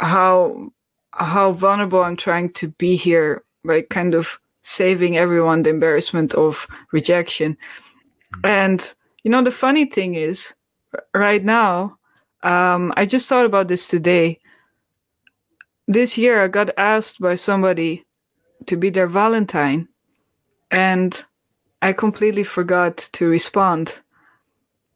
[0.00, 0.70] how
[1.12, 6.66] how vulnerable I'm trying to be here, like kind of saving everyone the embarrassment of
[6.92, 7.56] rejection.
[8.44, 8.92] And
[9.28, 10.54] you know, the funny thing is,
[11.14, 11.98] right now,
[12.42, 14.40] um, I just thought about this today.
[15.86, 18.06] This year, I got asked by somebody
[18.64, 19.86] to be their Valentine,
[20.70, 21.22] and
[21.82, 23.96] I completely forgot to respond.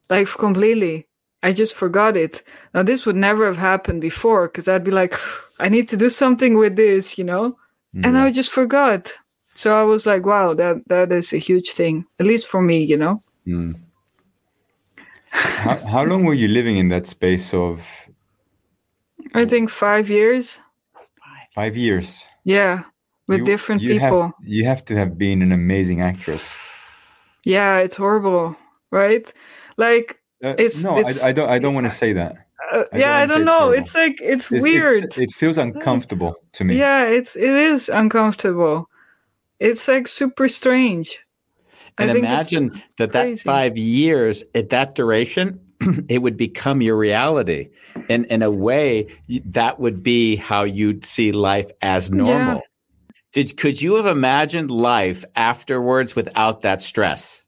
[0.09, 1.07] Like, completely.
[1.42, 2.42] I just forgot it.
[2.73, 5.14] Now, this would never have happened before because I'd be like,
[5.59, 7.59] I need to do something with this, you know?
[8.03, 9.12] And I just forgot.
[9.55, 12.83] So I was like, wow, that, that is a huge thing, at least for me,
[12.83, 13.21] you know?
[13.47, 13.82] Mm.
[15.33, 17.87] How, how long were you living in that space of
[19.35, 20.61] I think five years.
[21.55, 22.23] five years?
[22.45, 22.83] Yeah,
[23.29, 24.23] with You- different you people.
[24.23, 26.57] Have, you have to have been an amazing actress.
[27.45, 28.57] Yeah, it's horrible,
[28.90, 29.33] right?
[29.77, 31.49] Like, Uh, It's- no, it's- I, I don't.
[31.49, 32.35] I don't want to say that.
[32.73, 33.71] uh, I yeah, I don't don't it's know.
[33.71, 35.05] It's like it's, It's- weird.
[35.05, 36.77] it's- it feels uncomfortable to me.
[36.77, 38.88] yeah, it's it is uncomfortable.
[39.61, 41.18] It's like super strange.
[41.99, 45.61] And imagine that that five years at that duration,
[46.09, 47.69] it would become your reality.
[48.09, 49.07] And in a way,
[49.47, 52.63] that would be how you'd see life as normal.
[53.33, 57.45] Did could you have imagined life afterwards without that stress?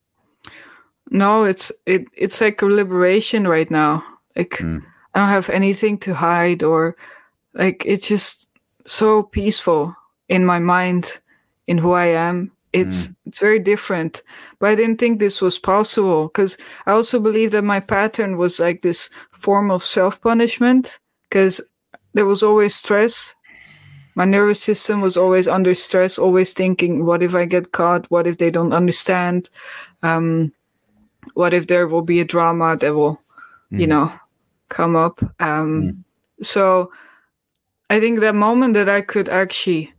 [1.10, 4.04] No, it's it it's like a liberation right now.
[4.34, 4.82] Like Mm.
[5.14, 6.96] I don't have anything to hide or
[7.54, 8.48] like it's just
[8.84, 9.94] so peaceful
[10.28, 11.20] in my mind
[11.66, 12.50] in who I am.
[12.74, 14.22] It's it's very different.
[14.58, 18.58] But I didn't think this was possible because I also believe that my pattern was
[18.58, 21.60] like this form of self-punishment because
[22.14, 23.34] there was always stress.
[24.16, 28.10] My nervous system was always under stress, always thinking, what if I get caught?
[28.10, 29.50] What if they don't understand?
[30.02, 30.52] Um,
[31.34, 33.20] what if there will be a drama that will,
[33.70, 34.12] you know,
[34.68, 35.20] come up?
[35.40, 36.04] Um,
[36.42, 36.90] So
[37.90, 39.93] I think that moment that I could actually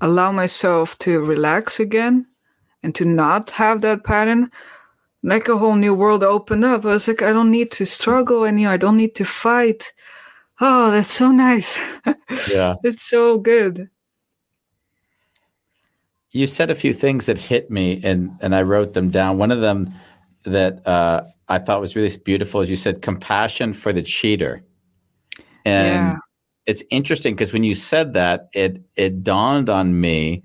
[0.00, 2.26] allow myself to relax again
[2.82, 4.50] and to not have that pattern,
[5.22, 6.84] like a whole new world opened up.
[6.84, 8.72] I was like, I don't need to struggle anymore.
[8.72, 9.92] I don't need to fight.
[10.60, 11.80] Oh, that's so nice.
[12.52, 12.74] Yeah.
[12.82, 13.88] it's so good.
[16.32, 19.38] You said a few things that hit me, and and I wrote them down.
[19.38, 19.94] One of them
[20.42, 24.62] that uh, I thought was really beautiful is you said compassion for the cheater,
[25.64, 26.16] and Yeah.
[26.66, 30.42] It's interesting because when you said that, it it dawned on me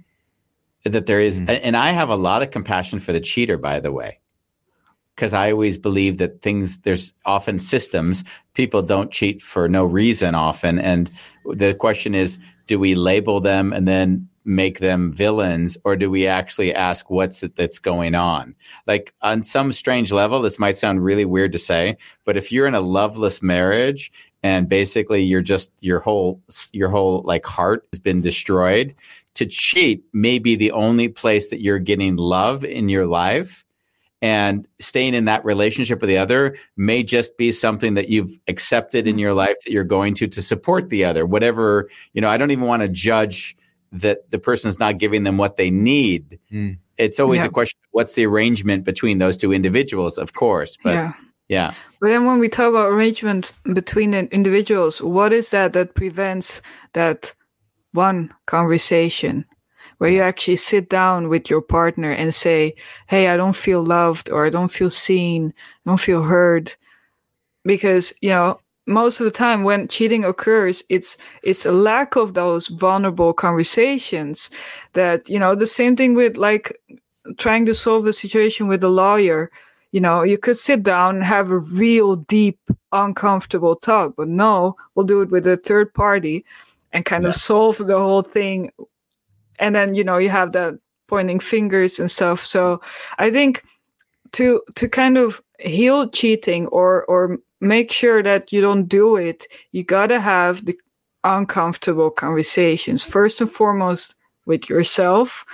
[0.86, 1.50] that there is, hmm.
[1.50, 4.20] and I have a lot of compassion for the cheater, by the way,
[5.16, 8.24] because I always believe that things there's often systems.
[8.54, 11.10] People don't cheat for no reason often, and
[11.46, 16.26] the question is, do we label them and then make them villains, or do we
[16.26, 18.56] actually ask what's it that's going on?
[18.88, 22.68] Like on some strange level, this might sound really weird to say, but if you're
[22.68, 24.12] in a loveless marriage
[24.44, 26.42] and basically you're just your whole
[26.74, 28.96] your whole like heart has been destroyed,
[29.36, 33.64] to cheat may be the only place that you're getting love in your life
[34.24, 39.08] and staying in that relationship with the other may just be something that you've accepted
[39.08, 42.38] in your life that you're going to to support the other whatever you know i
[42.38, 43.56] don't even want to judge
[43.92, 46.78] that the person's not giving them what they need Mm.
[46.98, 47.46] it's always Yeah.
[47.46, 51.14] a question of what's the arrangement between those two individuals of course but yeah.
[51.48, 56.62] yeah But then when we talk about arrangement between individuals, what is that that prevents
[56.94, 57.34] that
[57.94, 59.46] one conversation?
[60.00, 62.74] Where you actually sit down with your partner and say,
[63.08, 65.54] Hey, I don't feel loved or I don't feel seen,
[65.86, 66.74] I don't feel heard.
[67.64, 72.34] Because, you know, most of the time when cheating occurs, it's it's a lack of
[72.34, 74.50] those vulnerable conversations
[74.94, 76.76] that, you know, the same thing with like
[77.38, 79.52] trying to solve a situation with a lawyer
[79.92, 82.60] you know, you could sit down and have a real deep,
[82.92, 86.46] uncomfortable talk, but no, we'll do it with a third party
[86.94, 88.72] and kind of solve the whole thing.
[89.60, 90.76] And then, you know, you have that
[91.08, 92.46] pointing fingers and stuff.
[92.46, 92.82] So
[93.18, 93.64] I think
[94.34, 99.46] to to kind of heal cheating or or make sure that you don't do it,
[99.72, 100.78] you gotta have the
[101.24, 103.04] uncomfortable conversations.
[103.04, 105.46] First and foremost with yourself.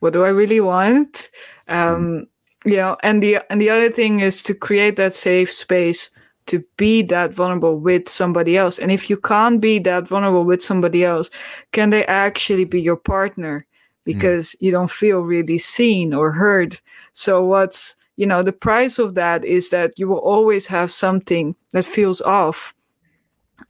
[0.00, 1.30] What do I really want?
[1.68, 2.26] Um,
[2.64, 6.10] know, and the and the other thing is to create that safe space
[6.46, 8.78] to be that vulnerable with somebody else.
[8.78, 11.30] And if you can't be that vulnerable with somebody else,
[11.72, 13.66] can they actually be your partner?
[14.04, 14.56] Because mm.
[14.60, 16.80] you don't feel really seen or heard.
[17.12, 21.54] So what's you know the price of that is that you will always have something
[21.72, 22.74] that feels off.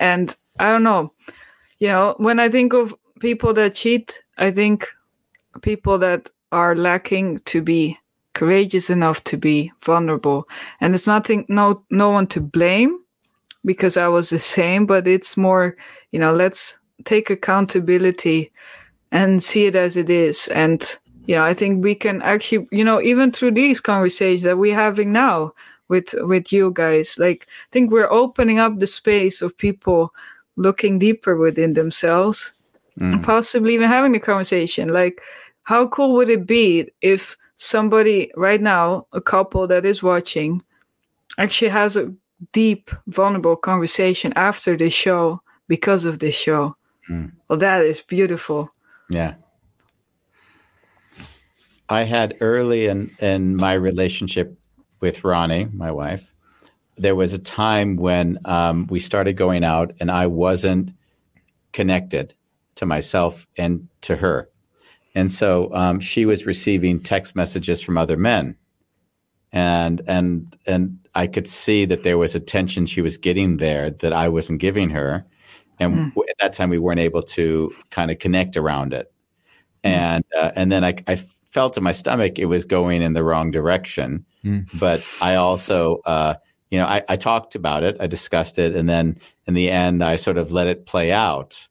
[0.00, 1.12] And I don't know,
[1.78, 4.88] you know, when I think of people that cheat, I think
[5.60, 7.98] people that are lacking to be
[8.34, 10.48] courageous enough to be vulnerable.
[10.80, 12.98] And it's nothing, no, no one to blame
[13.64, 15.76] because I was the same, but it's more,
[16.10, 18.50] you know, let's take accountability
[19.10, 20.48] and see it as it is.
[20.48, 20.82] And,
[21.26, 24.74] you know, I think we can actually, you know, even through these conversations that we're
[24.74, 25.52] having now
[25.88, 30.14] with, with you guys, like, I think we're opening up the space of people
[30.56, 32.52] looking deeper within themselves
[32.98, 33.12] mm.
[33.12, 34.88] and possibly even having a conversation.
[34.88, 35.20] Like,
[35.64, 40.62] how cool would it be if somebody right now, a couple that is watching,
[41.38, 42.12] actually has a
[42.52, 46.76] deep, vulnerable conversation after the show because of this show.
[47.08, 47.32] Mm.
[47.48, 48.68] Well, that is beautiful.
[49.08, 49.34] Yeah.
[51.88, 54.58] I had early in, in my relationship
[55.00, 56.32] with Ronnie, my wife,
[56.96, 60.92] there was a time when um, we started going out and I wasn't
[61.72, 62.34] connected
[62.76, 64.48] to myself and to her.
[65.14, 68.56] And so um, she was receiving text messages from other men.
[69.52, 74.12] And and and I could see that there was attention she was getting there that
[74.12, 75.26] I wasn't giving her.
[75.78, 76.22] And mm.
[76.28, 79.12] at that time, we weren't able to kind of connect around it.
[79.84, 79.90] Mm.
[79.90, 83.22] And uh, and then I, I felt in my stomach it was going in the
[83.22, 84.24] wrong direction.
[84.42, 84.68] Mm.
[84.78, 86.34] But I also, uh,
[86.70, 90.02] you know, I, I talked about it, I discussed it, and then in the end,
[90.02, 91.68] I sort of let it play out.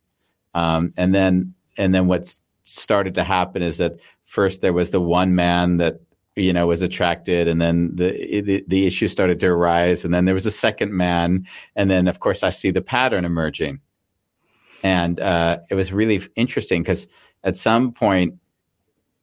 [0.53, 2.41] Um, and then and then what's
[2.75, 6.01] started to happen is that first there was the one man that
[6.35, 10.25] you know was attracted and then the, the, the issue started to arise and then
[10.25, 13.79] there was a second man and then of course i see the pattern emerging.
[14.83, 17.07] And uh, it was really interesting because
[17.43, 18.35] at some point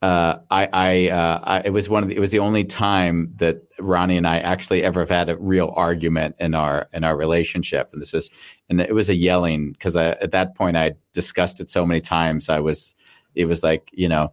[0.01, 3.33] uh, I, I, uh, I, it was one of the, it was the only time
[3.37, 7.17] that Ronnie and I actually ever have had a real argument in our in our
[7.17, 8.31] relationship, and this was
[8.69, 12.49] and it was a yelling because at that point I discussed it so many times
[12.49, 12.95] I was
[13.39, 14.33] it was like, you know,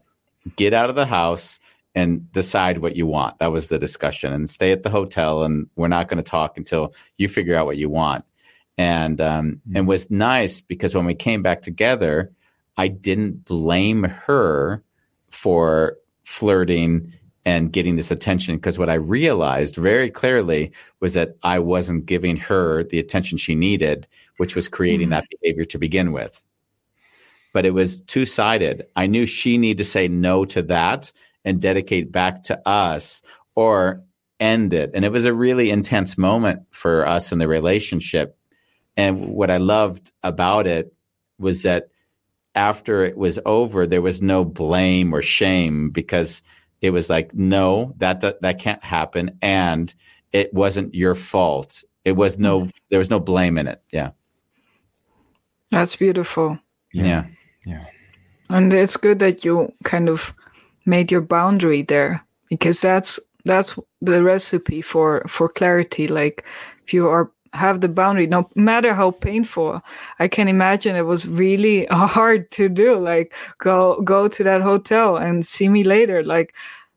[0.56, 1.60] get out of the house
[1.94, 3.38] and decide what you want.
[3.38, 5.44] That was the discussion and stay at the hotel.
[5.44, 8.26] And we're not going to talk until you figure out what you want.
[8.80, 9.78] And, um, mm-hmm.
[9.78, 12.32] and was nice because when we came back together,
[12.78, 14.84] I didn't blame her
[15.30, 17.14] for flirting
[17.46, 22.38] and getting this attention because what I realized very clearly was that I wasn't giving
[22.38, 25.22] her the attention she needed, which was creating mm-hmm.
[25.22, 26.42] that behavior to begin with
[27.56, 28.86] but it was two sided.
[28.98, 31.14] I knew she needed to say no to that
[31.46, 33.22] and dedicate back to us
[33.56, 34.04] or
[34.42, 34.92] end it.
[34.94, 38.38] And it was a really intense moment for us in the relationship.
[38.98, 40.94] And what I loved about it
[41.40, 41.92] was that
[42.56, 46.42] after it was over, there was no blame or shame because
[46.82, 49.40] it was like, no, that, that, that can't happen.
[49.42, 49.96] And
[50.34, 51.86] it wasn't your fault.
[52.04, 52.70] It was no, mm-hmm.
[52.90, 53.82] there was no blame in it.
[53.94, 54.10] Yeah.
[55.72, 56.60] That's beautiful.
[56.92, 57.06] yeah.
[57.06, 57.26] yeah.
[57.66, 57.86] Yeah.
[58.50, 60.34] And it's good that you kind of
[60.86, 66.08] made your boundary there because that's that's the recipe for for clarity.
[66.08, 66.46] Like
[66.84, 69.82] if you are have the boundary no matter how painful
[70.20, 72.96] i can imagine it was really hard to do.
[72.98, 76.24] Like go go to that hotel and see me later.
[76.24, 76.54] Like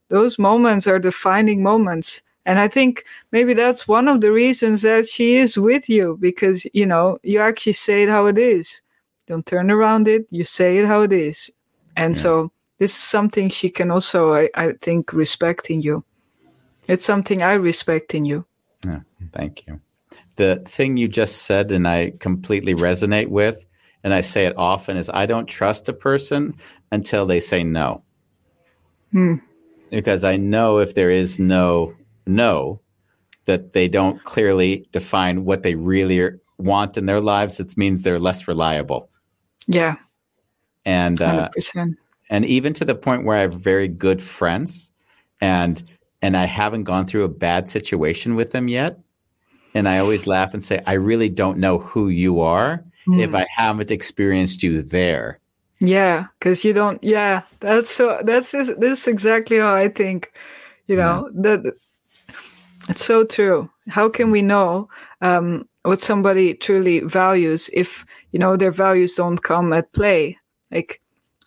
[0.09, 2.23] those moments are defining moments.
[2.47, 6.67] And i think maybe that's one of the reasons that she is with you because
[6.73, 8.83] you know you actually say it how it is
[9.29, 10.27] don't turn around it.
[10.31, 11.51] You say it how it is.
[11.97, 12.23] And yeah.
[12.23, 16.05] so this is something she can also, I, I think, respect in you.
[16.87, 18.47] It's something I respect in you.
[18.85, 19.01] Yeah,
[19.33, 19.81] thank you.
[20.37, 23.67] The thing you just said, and I completely resonate with,
[24.05, 26.55] and I say it often, is I don't trust a person
[26.91, 28.03] until they say no.
[29.13, 29.35] Hmm.
[29.91, 31.95] Because I know if there is no
[32.27, 32.81] no,
[33.47, 38.19] that they don't clearly define what they really want in their lives, it means they're
[38.19, 39.11] less reliable.
[39.67, 39.97] Yeah.
[40.85, 41.51] And uh,
[42.31, 44.91] and even to the point where I have very good friends,
[45.41, 45.83] and
[46.23, 48.99] and I haven't gone through a bad situation with them yet.
[49.75, 53.21] And I always laugh and say, I really don't know who you are Hmm.
[53.21, 55.39] if I haven't experienced you there.
[55.81, 57.03] Yeah, because you don't.
[57.03, 58.21] Yeah, that's so.
[58.25, 60.33] That's this, this is exactly how I think.
[60.87, 61.75] You know that
[62.89, 63.71] it's so true.
[63.89, 64.89] How can we know
[65.21, 70.39] um, what somebody truly values if you know their values don't come at play?
[70.71, 71.01] Like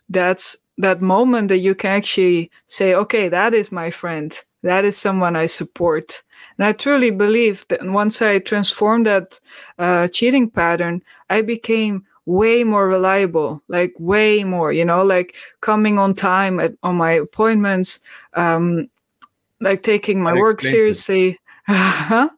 [0.08, 4.36] that's that moment that you can actually say, okay, that is my friend.
[4.62, 6.22] That is someone I support.
[6.56, 9.38] And I truly believe that once I transformed that
[9.78, 15.98] uh, cheating pattern, I became way more reliable, like way more, you know, like coming
[15.98, 18.00] on time at, on my appointments,
[18.34, 18.88] um,
[19.60, 21.38] like taking my That work seriously.
[21.64, 22.28] Huh?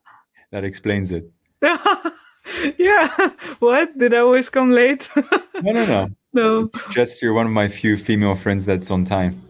[0.50, 1.30] That explains it.
[2.78, 3.30] yeah.
[3.58, 3.96] What?
[3.98, 5.08] Did I always come late?
[5.62, 6.08] No, no, no.
[6.32, 6.70] no.
[6.90, 9.40] Just you're one of my few female friends that's on time.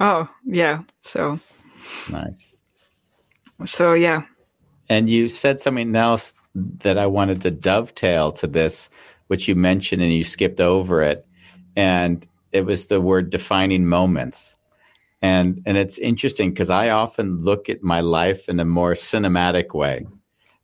[0.00, 0.82] Oh, yeah.
[1.04, 1.38] So,
[2.10, 2.52] Nice.
[3.64, 4.22] so yeah.
[4.88, 8.90] And you said something else that I wanted to dovetail to this,
[9.28, 11.24] which you mentioned and you skipped over it.
[11.76, 14.56] And it was the word defining moments.
[15.22, 19.72] And and it's interesting because I often look at my life in a more cinematic
[19.74, 20.04] way.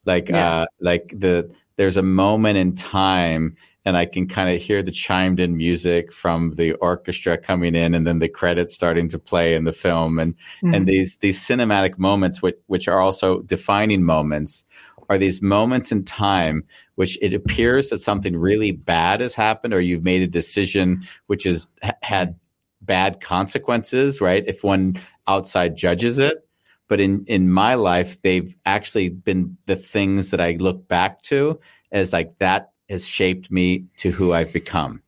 [0.09, 0.63] Like Yeah.
[0.63, 4.91] uh like the there's a moment in time and I can kind of hear the
[4.91, 9.55] chimed in music from the orchestra coming in and then the credits starting to play
[9.55, 10.19] in the film.
[10.19, 10.35] And
[10.75, 14.65] and these these cinematic moments which which are also defining moments
[15.11, 16.65] are these moments in time
[16.97, 21.45] which it appears that something really bad has happened or you've made a decision which
[21.45, 21.69] has
[22.03, 22.35] had
[22.83, 24.45] bad consequences right?
[24.47, 24.97] If one
[25.27, 26.48] outside judges it
[26.89, 31.61] but in in my life they've actually been the things that I look back to
[31.93, 35.03] as like that has shaped me to who I've become.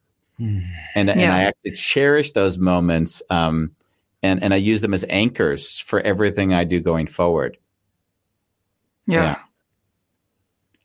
[0.95, 3.72] And and I actually cherish those moments um
[4.22, 7.57] and and I use them as anchors for everything I do going forward.
[9.07, 9.22] Yeah.
[9.22, 9.37] Yeah.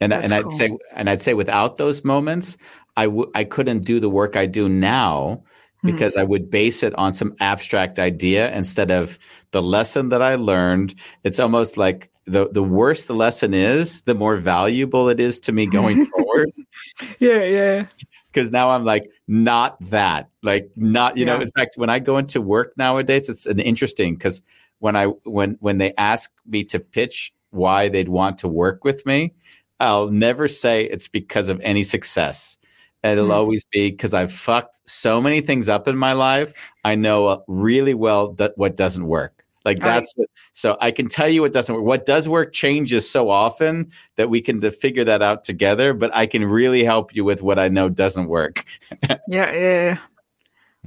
[0.02, 2.58] and That's and I'd say and I'd say without those moments
[2.98, 5.43] I w- I couldn't do the work I do now
[5.86, 5.91] Hmm.
[5.91, 9.19] because I would base it on some abstract idea instead of
[9.51, 10.95] the lesson that I learned.
[11.23, 15.51] It's almost like the the worse the lesson is, the more valuable it is to
[15.51, 16.51] me going forward.
[17.19, 17.43] Yeah.
[17.43, 17.86] Yeah.
[18.31, 21.39] Because now I'm like not that, like not you know.
[21.39, 24.41] In fact, when I go into work nowadays, it's an interesting because
[24.79, 29.05] when I when when they ask me to pitch why they'd want to work with
[29.05, 29.33] me,
[29.79, 32.57] I'll never say it's because of any success.
[33.06, 33.32] It'll Hmm.
[33.32, 36.53] always be because I've fucked so many things up in my life.
[36.84, 39.45] I know uh, really well that what doesn't work.
[39.64, 39.86] Like Right.
[39.95, 41.84] that's what, so I can tell you what doesn't work.
[41.86, 45.93] What does work changes so often that we can to figure that out together.
[45.93, 48.64] But I can really help you with what I know doesn't work.
[49.28, 49.51] Yeah.
[49.53, 49.97] Yeah.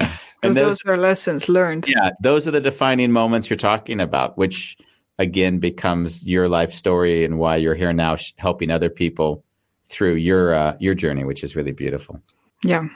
[0.00, 0.10] And
[0.42, 1.86] Because those, those are lessons learned.
[1.88, 4.76] yeah, those are the defining moments you're talking about, which
[5.18, 9.42] again becomes your life story and why you're here now, sh- helping other people
[9.88, 12.20] through your uh, your journey, which is really beautiful.
[12.64, 12.88] Yeah.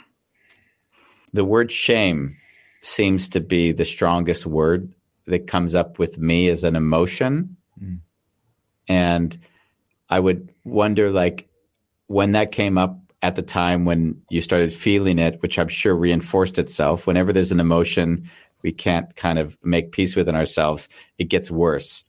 [1.32, 2.36] the word shame
[2.82, 4.92] seems to be the strongest word
[5.26, 7.56] that comes up with me as an emotion
[8.88, 9.38] and
[10.10, 11.48] i would wonder like
[12.08, 15.94] when that came up at the time when you started feeling it which i'm sure
[15.94, 18.28] reinforced itself whenever there's an emotion
[18.62, 20.88] we can't kind of make peace within ourselves
[21.18, 22.04] it gets worse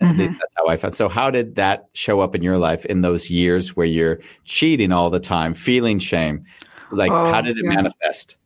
[0.00, 2.84] at least that's how i felt so how did that show up in your life
[2.86, 6.44] in those years where you're cheating all the time feeling shame
[6.90, 7.74] like how Oh, did it yeah.
[7.74, 8.36] manifest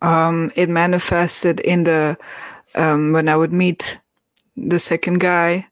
[0.00, 2.16] um, it manifested in the
[2.74, 3.98] um, when I would meet
[4.56, 5.66] the second guy,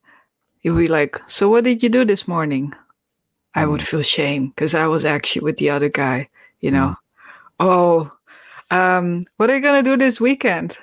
[0.60, 2.72] he'd be like, "So what did you do this morning?"
[3.54, 6.28] I would feel shame because I was actually with the other guy.
[6.60, 6.96] You know,
[7.60, 8.10] oh,
[8.70, 10.76] um, what are you gonna do this weekend?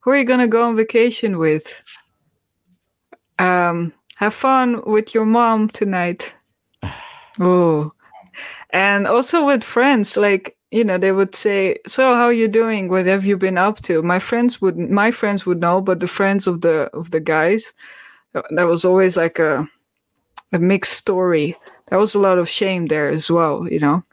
[0.00, 1.72] Who are you gonna go on vacation with?
[3.42, 6.32] Um, have fun with your mom tonight.
[7.40, 7.90] oh,
[8.70, 12.88] and also with friends like you know they would say so how you doing?
[12.88, 14.00] What have you been up to?
[14.00, 17.74] My friends would my friends would know but the friends of the of the guys
[18.32, 19.68] that that was always like a
[20.52, 21.56] a mixed story.
[21.88, 24.04] There was a lot of shame there as well you know?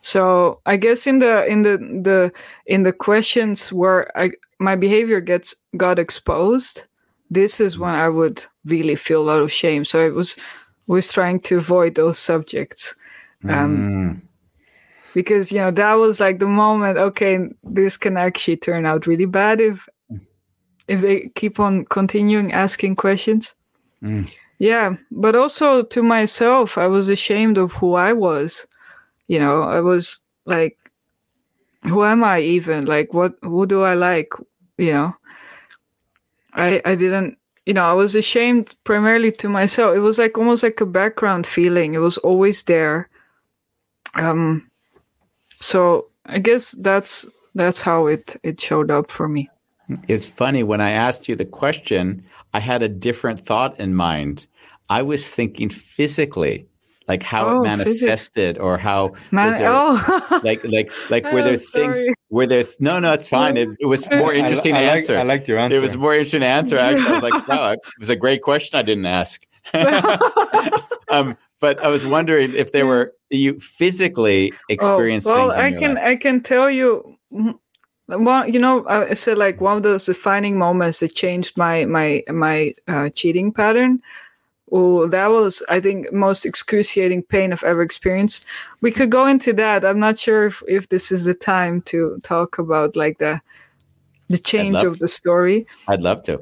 [0.00, 2.32] So i guess in the in the the
[2.64, 6.84] in the questions where i my behavior gets got exposed
[7.30, 9.84] this is when i would really feel a lot of shame.
[9.84, 10.36] So i was
[10.86, 12.94] was trying to avoid those subjects.
[13.44, 14.22] Um,
[15.14, 19.24] because you know that was like the moment okay this can actually turn out really
[19.26, 19.88] bad if
[20.88, 23.54] if they keep on continuing asking questions.
[24.58, 28.66] Yeah but also to myself i was ashamed of who i was.
[29.28, 30.76] You know i was like
[31.82, 32.84] who am i even?
[32.84, 34.32] Like what who do i like?
[34.76, 35.14] You know
[36.54, 39.96] I I didn't you know I was ashamed primarily to myself.
[39.96, 41.94] It was like almost like a background feeling.
[41.94, 43.08] It was always there.
[44.14, 44.68] Um,
[45.60, 49.48] so I guess that's that's how it it showed up for me.
[50.08, 52.24] It's funny when I asked you the question,
[52.54, 54.46] I had a different thought in mind.
[54.88, 56.66] I was thinking physically,
[57.10, 59.00] like how Oh, it manifested or how
[59.30, 61.98] Man, there- oh, like like like were Oh, there things
[62.30, 65.24] were there no no it's fine it, it was more interesting I, like- answer I
[65.32, 65.76] liked your answer.
[65.78, 68.42] it was a more interesting answer actually i was like wow it was a great
[68.42, 69.42] question i didn't ask
[71.08, 75.94] um, but i was wondering if there were you physically experienced oh, well, I can
[75.94, 76.04] life.
[76.04, 77.16] I can tell you.
[78.06, 82.24] One, you know, I said like one of those defining moments that changed my my
[82.28, 84.02] my uh, cheating pattern.
[84.72, 88.46] Oh, that was I think most excruciating pain I've ever experienced.
[88.80, 89.84] We could go into that.
[89.84, 93.40] I'm not sure if, if this is the time to talk about like the
[94.28, 95.66] the change of the story.
[95.88, 96.40] i'd love to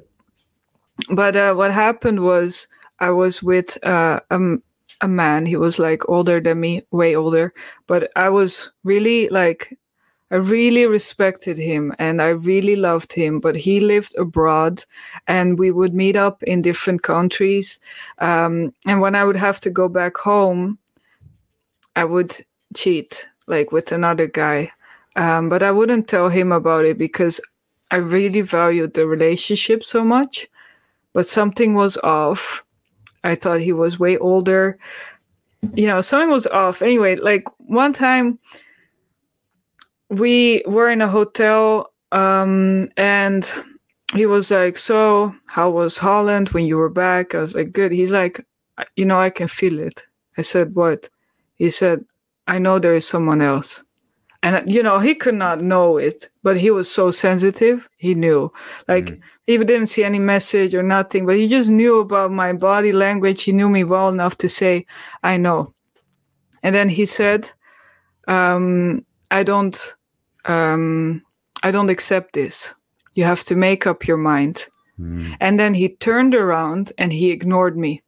[1.10, 2.68] but uh, what happened was
[3.00, 4.62] I was with uh, a, m-
[5.00, 5.46] a man.
[5.46, 7.54] He was like older than me, way older.
[7.86, 9.78] But I was really like,
[10.30, 13.40] I really respected him and I really loved him.
[13.40, 14.84] But he lived abroad
[15.26, 17.80] and we would meet up in different countries.
[18.18, 20.78] Um, and when I would have to go back home,
[21.96, 22.36] I would
[22.74, 24.70] cheat like with another guy.
[25.16, 27.40] Um, but I wouldn't tell him about it because
[27.90, 30.46] I really valued the relationship so much
[31.12, 32.64] but something was off.
[33.24, 34.78] I thought he was way older.
[35.74, 36.82] You know, something was off.
[36.82, 38.38] Anyway, like one time
[40.10, 43.50] we were in a hotel um, and
[44.14, 47.34] he was like, So, how was Holland when you were back?
[47.34, 47.92] I was like, Good.
[47.92, 48.44] He's like,
[48.96, 50.04] You know, I can feel it.
[50.36, 51.08] I said, What?
[51.56, 52.04] He said,
[52.46, 53.82] I know there is someone else.
[54.42, 57.88] And, you know, he could not know it, but he was so sensitive.
[57.96, 58.52] He knew.
[58.86, 62.92] Like, he didn't see any message or nothing, but he just knew about my body
[62.92, 63.42] language.
[63.42, 64.86] He knew me well enough to say,
[65.24, 65.74] I know.
[66.62, 67.50] And then he said,
[68.28, 69.96] um, I don't,
[70.48, 71.22] um,
[71.62, 72.74] I don't accept this.
[73.14, 74.66] You have to make up your mind.
[75.40, 78.02] And then he turned around and he ignored me.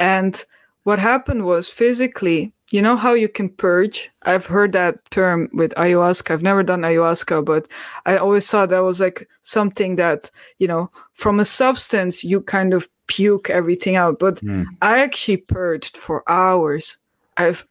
[0.00, 0.44] And
[0.82, 4.10] what happened was physically, you know how you can purge?
[4.22, 6.32] I've heard that term with ayahuasca.
[6.32, 7.68] I've never done ayahuasca, but
[8.04, 12.74] I always thought that was like something that, you know, from a substance, you kind
[12.74, 14.18] of puke everything out.
[14.18, 14.42] But
[14.82, 16.98] I actually purged for hours.
[17.36, 17.64] I've,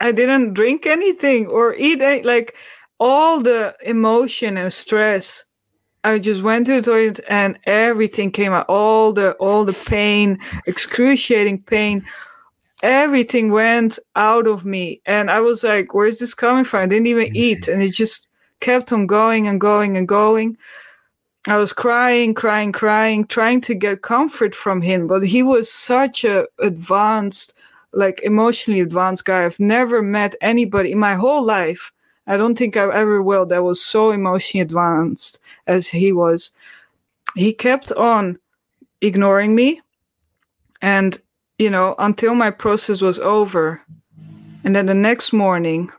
[0.00, 2.54] I didn't drink anything or eat any, like
[3.02, 5.44] all the emotion and stress.
[6.04, 8.66] I just went to the toilet and everything came out.
[8.68, 12.04] All the, all the pain, excruciating pain
[12.82, 15.00] everything went out of me.
[15.06, 16.82] And i was like where's this coming from?
[16.82, 17.36] I didn't even mm-hmm.
[17.36, 17.68] eat.
[17.68, 18.28] And it just
[18.60, 20.56] kept on going and going and going.
[21.48, 26.24] I was crying crying crying trying to get comfort from him but he was such
[26.24, 27.54] a advanced
[27.92, 29.44] like emotionally advanced guy.
[29.44, 31.92] I've never met anybody in my whole life
[32.32, 36.50] i don't think i ever will that was so emotionally advanced as he was
[37.34, 38.38] he kept on
[39.00, 39.80] ignoring me
[40.80, 41.20] and
[41.62, 43.80] you know, until my process was over.
[44.64, 45.92] And then the next morning,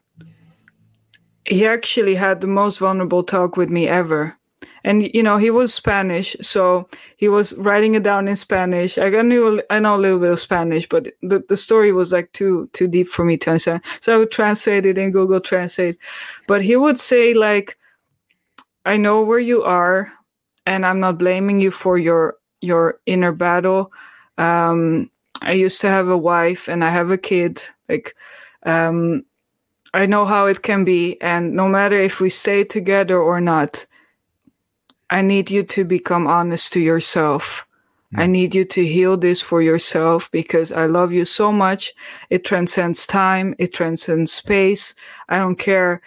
[1.45, 4.38] he actually had the most vulnerable talk with me ever.
[4.84, 8.97] And you know, he was Spanish, so he was writing it down in Spanish.
[8.97, 12.31] I knew I know a little bit of Spanish, but the, the story was like
[12.34, 13.81] too too deep for me to understand.
[14.01, 15.97] So I would translate it in Google Translate.
[16.47, 17.77] But he would say like,
[18.86, 20.11] "I know where you are,
[20.65, 23.91] and I'm not blaming you for your your inner battle."
[24.38, 25.09] Um,
[25.41, 27.61] I used to have a wife and I have a kid.
[27.89, 28.15] Like,
[28.65, 29.25] um,
[29.93, 31.19] I know how it can be.
[31.21, 33.86] And no matter if we stay together or not,
[35.10, 37.66] I need you to become honest to yourself.
[38.16, 41.93] I need you to heal this for yourself because I love you so much.
[42.30, 43.56] It transcends time.
[43.58, 44.93] It transcends space.
[45.30, 46.01] I don't care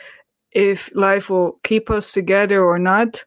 [0.53, 3.25] if life will keep us together or not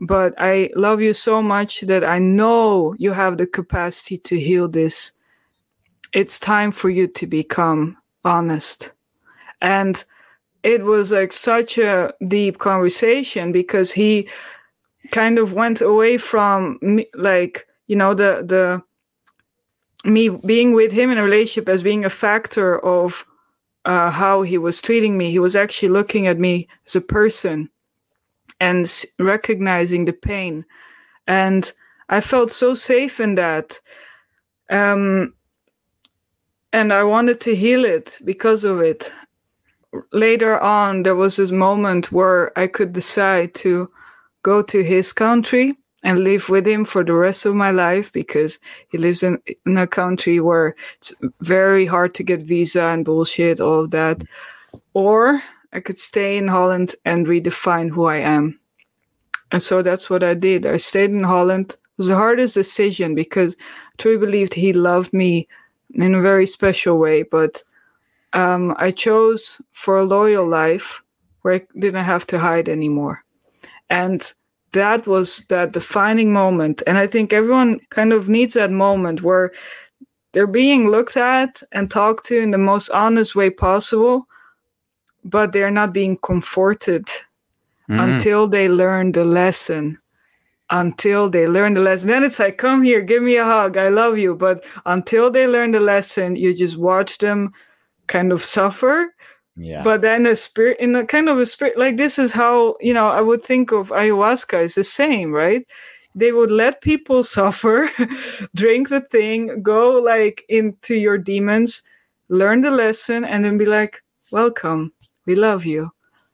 [0.00, 4.68] but I love you so much that I know you have the capacity to heal
[4.68, 5.12] this.
[6.12, 8.92] It's time for you to become honest.
[9.60, 10.02] And
[10.62, 14.28] it was like such a deep conversation because he
[15.10, 18.82] kind of went away from me, like, you know, the, the,
[20.08, 23.24] me being with him in a relationship as being a factor of
[23.84, 25.30] uh, how he was treating me.
[25.30, 27.70] He was actually looking at me as a person
[28.60, 30.64] and recognizing the pain
[31.26, 31.72] and
[32.08, 33.80] i felt so safe in that
[34.70, 35.32] um
[36.72, 39.12] and i wanted to heal it because of it
[40.12, 43.90] later on there was this moment where i could decide to
[44.44, 45.72] go to his country
[46.04, 49.78] and live with him for the rest of my life because he lives in, in
[49.78, 54.22] a country where it's very hard to get visa and bullshit, all of that.
[54.92, 55.42] Or
[55.72, 58.60] I could stay in Holland and redefine who I am.
[59.50, 60.66] And so that's what I did.
[60.66, 61.70] I stayed in Holland.
[61.70, 65.48] It was the hardest decision because I truly believed he loved me
[65.94, 67.22] in a very special way.
[67.22, 67.62] But
[68.34, 71.02] um, I chose for a loyal life
[71.42, 73.23] where I didn't have to hide anymore.
[73.90, 74.32] And
[74.72, 76.82] that was that defining moment.
[76.86, 79.52] And I think everyone kind of needs that moment where
[80.32, 84.26] they're being looked at and talked to in the most honest way possible,
[85.24, 87.08] but they're not being comforted
[87.88, 88.14] Mm.
[88.14, 89.98] until they learn the lesson.
[90.70, 92.08] Until they learn the lesson.
[92.08, 93.76] Then it's like, come here, give me a hug.
[93.76, 94.34] I love you.
[94.34, 97.52] But until they learn the lesson, you just watch them
[98.06, 99.14] kind of suffer
[99.56, 99.84] Yeah.
[99.84, 102.92] but then a spirit in a kind of a spirit like this is how you
[102.92, 105.66] know i would think of ayahuasca is the same right?
[106.16, 107.90] They would let people suffer
[108.54, 111.82] drink the thing go like into your demons
[112.28, 114.02] learn the lesson and then be like
[114.32, 114.92] welcome
[115.26, 115.90] we love you.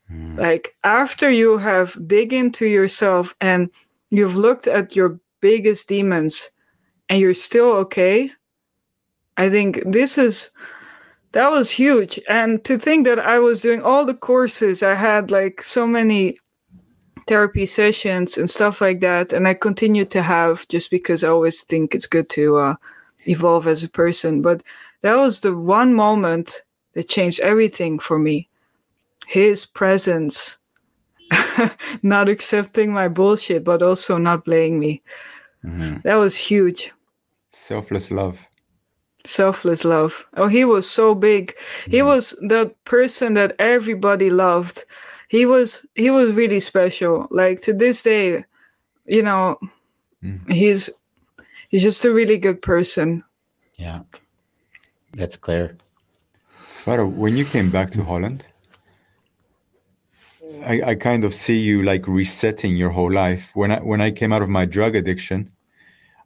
[0.08, 0.36] Hmm.
[0.36, 3.70] Like after you have dig into yourself and
[4.10, 6.50] you've looked at your biggest demons
[7.08, 8.30] and you're still okay
[9.36, 10.50] i think this is
[11.32, 12.18] that was huge.
[12.28, 16.36] And to think that i was doing all the courses i had like so many
[17.26, 21.62] therapy sessions and stuff like that and i continue to have just because i always
[21.62, 22.74] think it's good to uh,
[23.26, 24.42] evolve as a person.
[24.42, 24.62] But
[25.02, 26.62] that was the one moment
[26.94, 28.48] that changed everything for me.
[29.26, 30.56] His presence
[32.02, 35.02] not accepting my bullshit but also not blaming me.
[35.64, 36.02] Mhm.
[36.02, 36.92] that was huge.
[37.50, 38.46] Selfless love.
[39.24, 40.26] Selfless love.
[40.36, 41.54] Oh, he was so big.
[41.86, 44.84] He was the person that everybody loved.
[45.28, 47.26] He was he was really special.
[47.30, 48.44] Like to this day,
[49.06, 49.58] you know,
[50.22, 50.50] Mm.
[50.52, 50.90] he's
[51.68, 53.24] he's just a really good person.
[53.78, 54.00] Yeah.
[55.14, 55.76] That's clear.
[56.84, 58.46] Farah, when you came back to Holland,
[60.64, 63.50] I, I kind of see you like resetting your whole life.
[63.54, 65.50] When I when I came out of my drug addiction,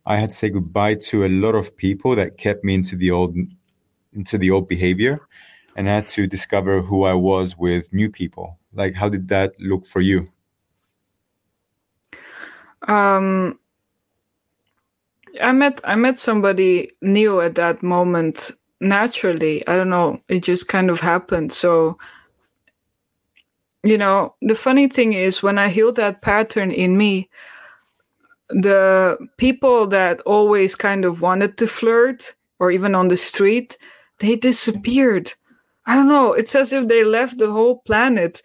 [0.07, 3.11] I had to say goodbye to a lot of people that kept me into the
[3.11, 3.36] old
[4.12, 5.20] into the old behavior
[5.76, 8.59] and I had to discover who I was with new people.
[8.72, 10.28] Like how did that look for you?
[12.86, 13.59] Um
[15.40, 18.50] I met I met somebody new at that moment
[18.80, 19.66] naturally.
[19.66, 21.50] I don't know, it just kind of happened.
[21.52, 21.98] So
[23.82, 27.28] you know, the funny thing is when I healed that pattern in me,
[28.49, 33.78] the people that always kind of wanted to flirt or even on the street,
[34.18, 35.32] they disappeared.
[35.86, 38.42] I don't know, it's as if they left the whole planet.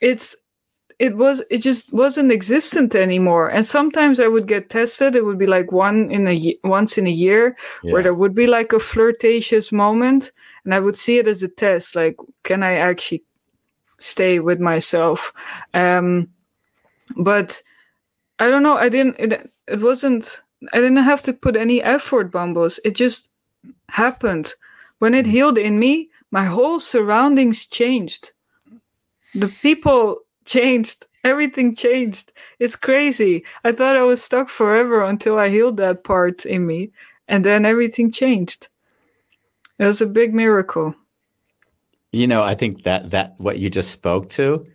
[0.00, 0.36] It's
[0.98, 3.48] it was it just wasn't existent anymore.
[3.48, 5.14] And sometimes i would get tested.
[5.14, 8.46] It would be like one in a once in a year where there would be
[8.46, 10.32] like a flirtatious moment.
[10.64, 13.22] And i would see it as a test like can i actually
[13.98, 15.32] stay with myself?
[15.74, 16.28] Um
[17.16, 17.62] but
[18.38, 22.30] i don't know i didn't it, it wasn't i didn't have to put any effort
[22.30, 23.28] Bambos it just
[23.88, 24.54] happened.
[24.98, 25.32] When it hmm.
[25.32, 28.32] healed in me my whole surroundings changed.
[29.34, 31.06] The people changed.
[31.22, 32.32] Everything changed.
[32.58, 33.44] It's crazy.
[33.64, 36.90] I thought i was stuck forever until i healed that part in me
[37.28, 38.68] and then everything changed.
[39.78, 40.94] It was a big miracle.
[42.12, 44.66] You know, I think that that what you just spoke to,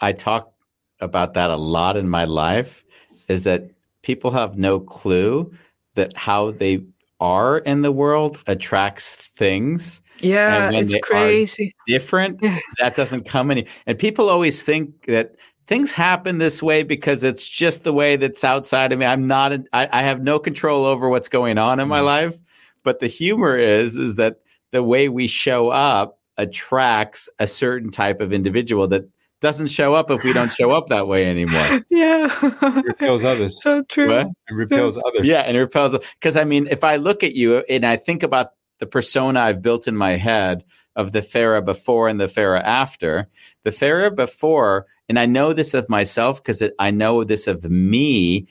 [0.00, 0.52] I talk
[1.00, 2.83] about that a lot in my life
[3.28, 3.70] is that
[4.02, 5.52] people have no clue
[5.94, 6.84] that how they
[7.20, 10.00] are in the world attracts things.
[10.20, 11.74] Yeah when it's they are- crazy.
[11.86, 12.58] different Yeah.
[12.78, 13.66] that doesn't come any.
[13.86, 18.44] And people always think that things happen this way because it's just the way that's
[18.44, 19.06] outside of me.
[19.06, 22.04] I'm not I, I have no control over what's going on in my mm.
[22.04, 22.38] life.
[22.82, 28.20] But the humor is is that the way we show up attracts a certain type
[28.20, 29.08] of individual that
[29.44, 33.62] doesn't show up if we don't show up that way anymore yeah It Repels others
[33.62, 34.28] so true What?
[34.48, 35.26] and repels others.
[35.26, 35.92] Yeah, and it repels.
[36.18, 39.60] Because I mean, if I look at you and I think about the persona I've
[39.62, 40.64] built in my head
[40.96, 43.28] of the Farah before and the Farah after,
[43.64, 48.46] the Farah before, and I know this of myself because I know this of me,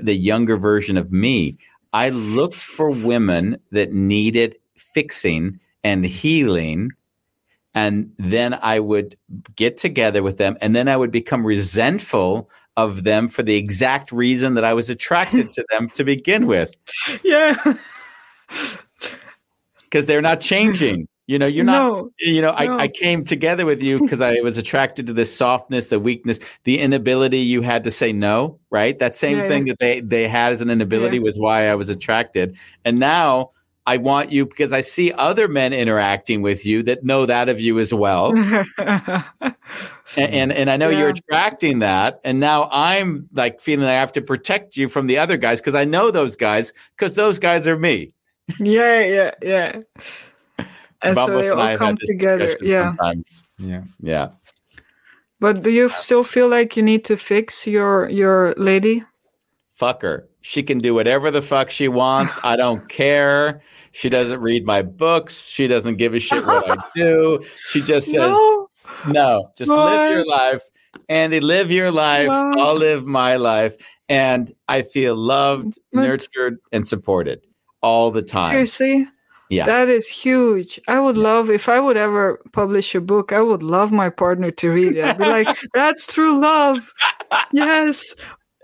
[0.00, 1.58] the younger version of me.
[1.92, 4.56] I looked for women that needed
[4.94, 6.90] fixing and healing.
[7.74, 9.16] And then I would
[9.56, 14.12] get together with them, and then I would become resentful of them for the exact
[14.12, 16.74] reason that I was attracted to them to begin with,
[17.24, 17.54] yeah
[19.94, 21.06] because they're not changing.
[21.26, 22.04] You know, you're not.
[22.18, 22.78] You know, I, no.
[22.78, 26.78] I came together with you because I was attracted to this softness, the weakness, the
[26.80, 28.58] inability you had to say no.
[28.70, 31.22] Right, that same Yeah, thing that they they had as an inability Yeah.
[31.22, 32.56] was why I was attracted.
[32.84, 33.52] And now
[33.86, 37.60] I want you because I see other men interacting with you that know that of
[37.60, 38.32] you as well.
[38.78, 39.24] and,
[40.16, 44.22] and and I know you're attracting that, and now I'm like feeling I have to
[44.22, 47.78] protect you from the other guys because I know those guys because those guys are
[47.78, 48.10] me.
[48.58, 49.80] yeah, yeah, yeah.
[51.02, 52.56] And so Bubbles they and I all come together.
[52.62, 52.92] Yeah.
[52.94, 53.42] sometimes.
[53.58, 53.82] Yeah.
[54.00, 54.30] Yeah.
[55.40, 59.04] But do you still feel like you need to fix your your lady?
[59.74, 60.26] Fuck her.
[60.40, 62.38] She can do whatever the fuck she wants.
[62.42, 63.60] I don't care.
[63.94, 65.46] She doesn't read my books.
[65.46, 67.44] She doesn't give a shit what I do.
[67.68, 68.68] She just says, No.
[69.08, 70.62] No, just live your life.
[71.08, 72.28] Andy, live your life.
[72.28, 72.52] Wow.
[72.58, 73.76] I'll live my life.
[74.08, 76.00] And I feel loved, mm-hmm.
[76.00, 77.46] nurtured, and supported
[77.82, 78.50] all the time.
[78.50, 79.06] Seriously?
[79.48, 79.64] Yeah.
[79.66, 80.80] That is huge.
[80.88, 84.50] I would love if I would ever publish a book, I would love my partner
[84.50, 85.04] to read it.
[85.04, 86.92] I'd be like, that's true love.
[87.52, 88.14] Yes.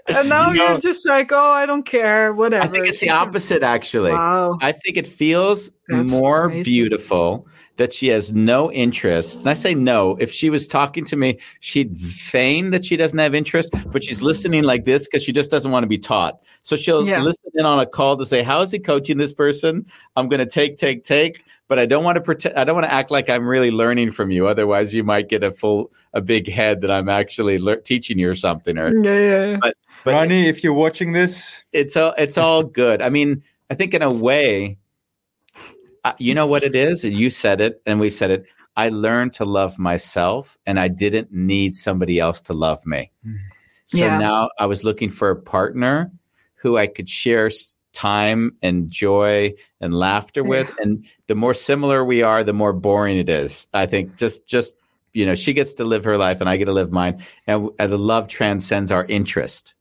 [0.08, 2.64] And now know- you're just like, oh, I don't care, whatever.
[2.64, 4.12] I think it's the opposite, actually.
[4.12, 4.58] Wow.
[4.60, 6.62] I think it feels That's more amazing.
[6.64, 7.46] beautiful
[7.76, 9.38] that she has no interest.
[9.38, 10.16] And I say no.
[10.20, 14.20] If she was talking to me, she'd feign that she doesn't have interest, but she's
[14.20, 16.40] listening like this because she just doesn't want to be taught.
[16.62, 17.22] So she'll Yeah.
[17.22, 20.40] listen in on a call to say, "How is he coaching this person?" I'm going
[20.40, 22.54] to take, take, take, but I don't want to pretend.
[22.56, 24.46] I don't want to act like I'm really learning from you.
[24.46, 28.28] Otherwise, you might get a full, a big head that I'm actually lear- teaching you
[28.30, 28.76] or something.
[28.76, 29.56] Or Yeah, yeah.
[29.58, 29.74] but
[30.04, 33.02] but Ronnie, if you're watching this, it's all it's all good.
[33.02, 34.78] I mean, I think in a way,
[36.04, 37.04] uh, you know what it is.
[37.04, 38.44] You said it, and we've said it.
[38.76, 43.10] I learned to love myself, and I didn't need somebody else to love me.
[43.86, 44.18] So Yeah.
[44.18, 46.10] now I was looking for a partner
[46.54, 47.50] who I could share
[47.92, 50.70] time and joy and laughter with.
[50.78, 53.66] And the more similar we are, the more boring it is.
[53.74, 54.76] I think just just
[55.12, 57.68] you know, she gets to live her life, and I get to live mine, and,
[57.80, 59.74] and the love transcends our interest.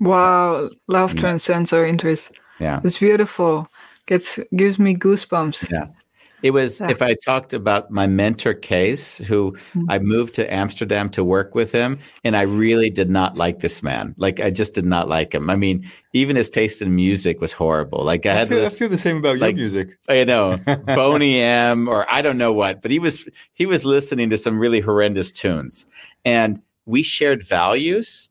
[0.00, 0.70] Wow.
[0.88, 1.20] Love Yeah.
[1.20, 2.32] transcends our interest.
[2.58, 2.80] Yeah.
[2.82, 3.68] It's beautiful.
[4.06, 5.70] Gets gives me goosebumps.
[5.70, 5.86] Yeah.
[6.42, 6.90] It was Yeah.
[6.90, 9.84] if I talked about my mentor case, who Mm.
[9.90, 13.82] I moved to Amsterdam to work with him, and I really did not like this
[13.82, 14.14] man.
[14.16, 15.50] Like I just did not like him.
[15.50, 15.84] I mean,
[16.14, 18.02] even his taste in music was horrible.
[18.04, 19.98] Like I I had feel, I feel the same about like- your music.
[20.08, 24.30] you know, Boney M, or I don't know what, but he was he was listening
[24.30, 25.84] to some really horrendous tunes,
[26.24, 28.29] and we shared values,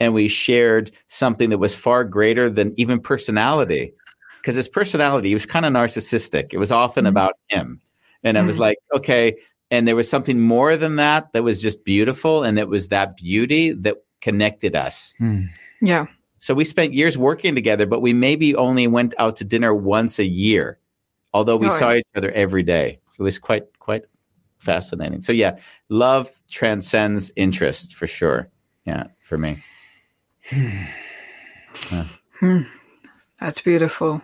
[0.00, 3.92] and we shared something that was far greater than even personality,
[4.40, 6.52] because his personality he was kind of narcissistic.
[6.52, 7.08] It was often Mhm.
[7.08, 7.80] about him,
[8.22, 8.60] and I was Mhm.
[8.60, 9.36] like, okay,
[9.70, 13.16] and there was something more than that that was just beautiful, and it was that
[13.16, 15.14] beauty that connected us.
[15.80, 16.06] Yeah.
[16.38, 20.18] So we spent years working together, but we maybe only went out to dinner once
[20.18, 20.78] a year,
[21.34, 21.98] although we Oh, saw yeah.
[21.98, 23.00] each other every day.
[23.18, 24.02] It was quite quite
[24.58, 25.22] fascinating.
[25.22, 25.56] So yeah,
[25.88, 28.48] love transcends interest for sure.
[28.86, 29.58] Yeah, for me.
[33.40, 34.22] That's beautiful.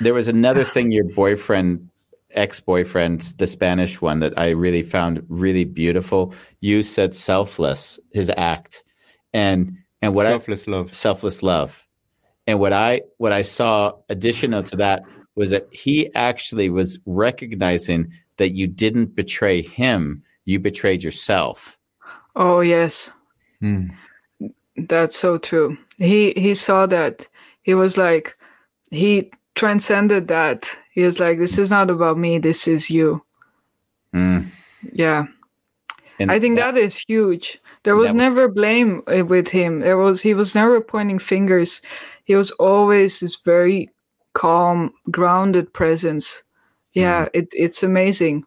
[0.00, 1.88] There was another thing your boyfriend,
[2.32, 6.34] ex-boyfriend, the Spanish one that I really found really beautiful.
[6.60, 8.82] You said selfless, his act.
[9.32, 10.94] And and what I Selfless love.
[10.94, 11.86] selfless love.
[12.46, 15.02] And what I what I saw additional to that
[15.36, 21.78] was that he actually was recognizing that you didn't betray him, you betrayed yourself.
[22.36, 23.10] Oh yes.
[23.60, 23.88] Hmm.
[24.76, 25.76] That's so true.
[25.98, 27.26] He he saw that.
[27.62, 28.36] He was like
[28.90, 30.68] he transcended that.
[30.92, 33.22] He was like, This is not about me, this is you.
[34.14, 34.46] Mm.
[34.92, 35.26] Yeah.
[36.20, 37.60] And I think that is huge.
[37.82, 39.80] There was that was- never blame uh, with him.
[39.80, 41.82] There was he was never pointing fingers.
[42.24, 43.90] He was always this very
[44.32, 46.42] calm, grounded presence.
[46.94, 48.44] Yeah, it, it's amazing.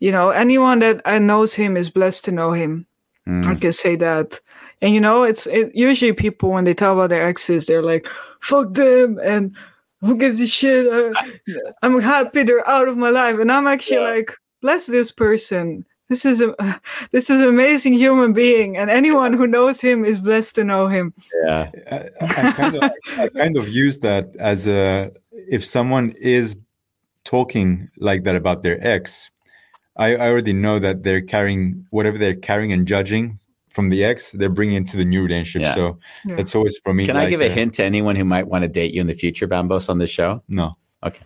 [0.00, 2.86] You know, anyone that knows him is blessed to know him.
[3.26, 3.60] I Mm.
[3.60, 4.40] can say that.
[4.80, 8.06] And you know, it's it, usually people when they talk about their exes, they're like,
[8.40, 9.56] "Fuck them," and
[10.00, 10.86] who gives a shit?
[10.86, 11.12] Uh,
[11.82, 15.84] I'm happy they're out of my life, and I'm actually like, bless this person.
[16.08, 16.54] This is a
[17.12, 20.86] this is an amazing human being, and anyone who knows him is blessed to know
[20.86, 21.12] him.
[21.44, 21.70] yeah.
[21.90, 26.56] I, I, kind of, I kind of use that as a if someone is
[27.24, 29.30] talking like that about their ex,
[29.96, 33.38] I, I already know that they're carrying whatever they're carrying and judging
[33.78, 35.68] from the ex, they're bringing into the new relationship.
[35.68, 35.74] Yeah.
[35.76, 36.34] So Yeah.
[36.34, 37.06] that's always for me.
[37.06, 39.06] Can I give a uh, hint to anyone who might want to date you in
[39.06, 40.42] the future, Bambos, on this show?
[40.48, 40.76] No.
[41.06, 41.24] Okay.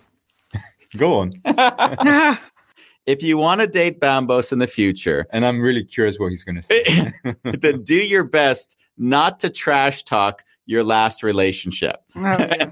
[0.99, 1.33] Go on.
[3.05, 6.45] If you want to date Bambos in the future, And I'm really curious what he's
[6.45, 7.13] going to say.
[7.43, 11.97] then do your best not to trash talk your last relationship.
[12.15, 12.71] Oh, yeah.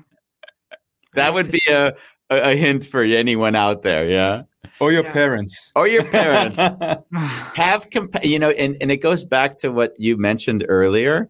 [1.14, 1.94] That would be a
[2.30, 4.08] a, a hint for anyone out there.
[4.08, 4.42] Yeah.
[4.80, 5.12] or your Yeah.
[5.12, 5.72] parents.
[5.76, 6.56] Or your parents
[7.54, 11.28] have compa- you know and, and it goes back to what you mentioned earlier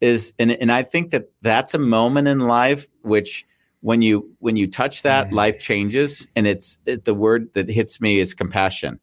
[0.00, 3.46] is and, and i think that that's a moment in life which
[3.80, 5.36] when you when you touch that mm-hmm.
[5.36, 8.98] life changes and it's it, the word that hits me is compassion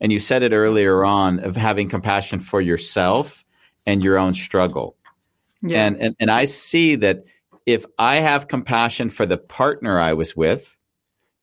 [0.00, 3.44] and you said it earlier on of having compassion for yourself
[3.86, 4.96] and your own struggle
[5.62, 5.86] Yeah.
[5.86, 7.24] and, and and I see that
[7.66, 10.77] if I have compassion for the partner I was with,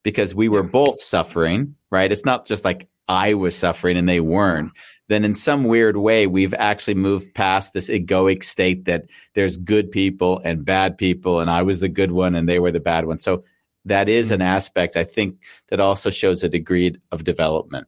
[0.05, 2.11] because we were both suffering, right?
[2.11, 4.71] It's not just like I was suffering and they weren't.
[5.07, 9.89] Then in some weird way, we've actually moved past this egoic state that there's good
[9.89, 13.05] people and bad people, and I was the good one and they were the bad
[13.05, 13.17] one.
[13.17, 13.43] So
[13.85, 14.47] that is an mm-hmm.
[14.47, 15.37] aspect I think
[15.69, 17.87] that also shows a degree of development,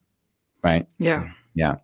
[0.63, 0.87] right?
[0.97, 1.29] yeah.
[1.53, 1.75] Yeah.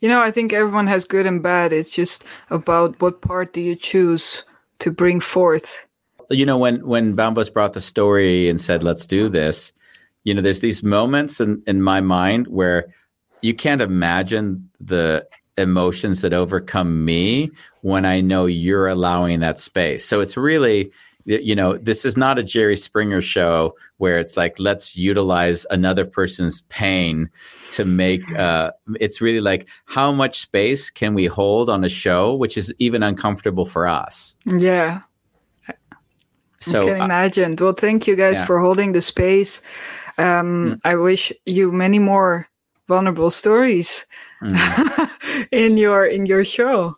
[0.00, 1.72] You know, I think everyone has good and bad.
[1.72, 4.44] It's just about what part do you choose
[4.78, 5.86] to bring forth.
[6.30, 9.72] You know when when Bambos brought the story and said let's do this
[10.24, 12.92] you know there's these moments in in my mind where
[13.42, 15.26] you can't imagine the
[15.56, 17.50] emotions that overcome me
[17.82, 20.90] when i know you're allowing that space so it's really
[21.26, 26.06] you know this is not a jerry springer show where it's like let's utilize another
[26.06, 27.28] person's pain
[27.70, 28.70] to make uh
[29.00, 33.02] it's really like how much space can we hold on a show which is even
[33.02, 35.02] uncomfortable for us Yeah.
[36.60, 37.54] So I can uh, imagine.
[37.58, 38.46] Well, thank you guys yeah.
[38.46, 39.60] for holding the space.
[40.18, 42.48] Um, I wish you many more
[42.88, 44.04] vulnerable stories
[45.52, 46.96] in your in your show.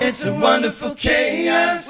[0.00, 1.87] It's a wonderful chaos.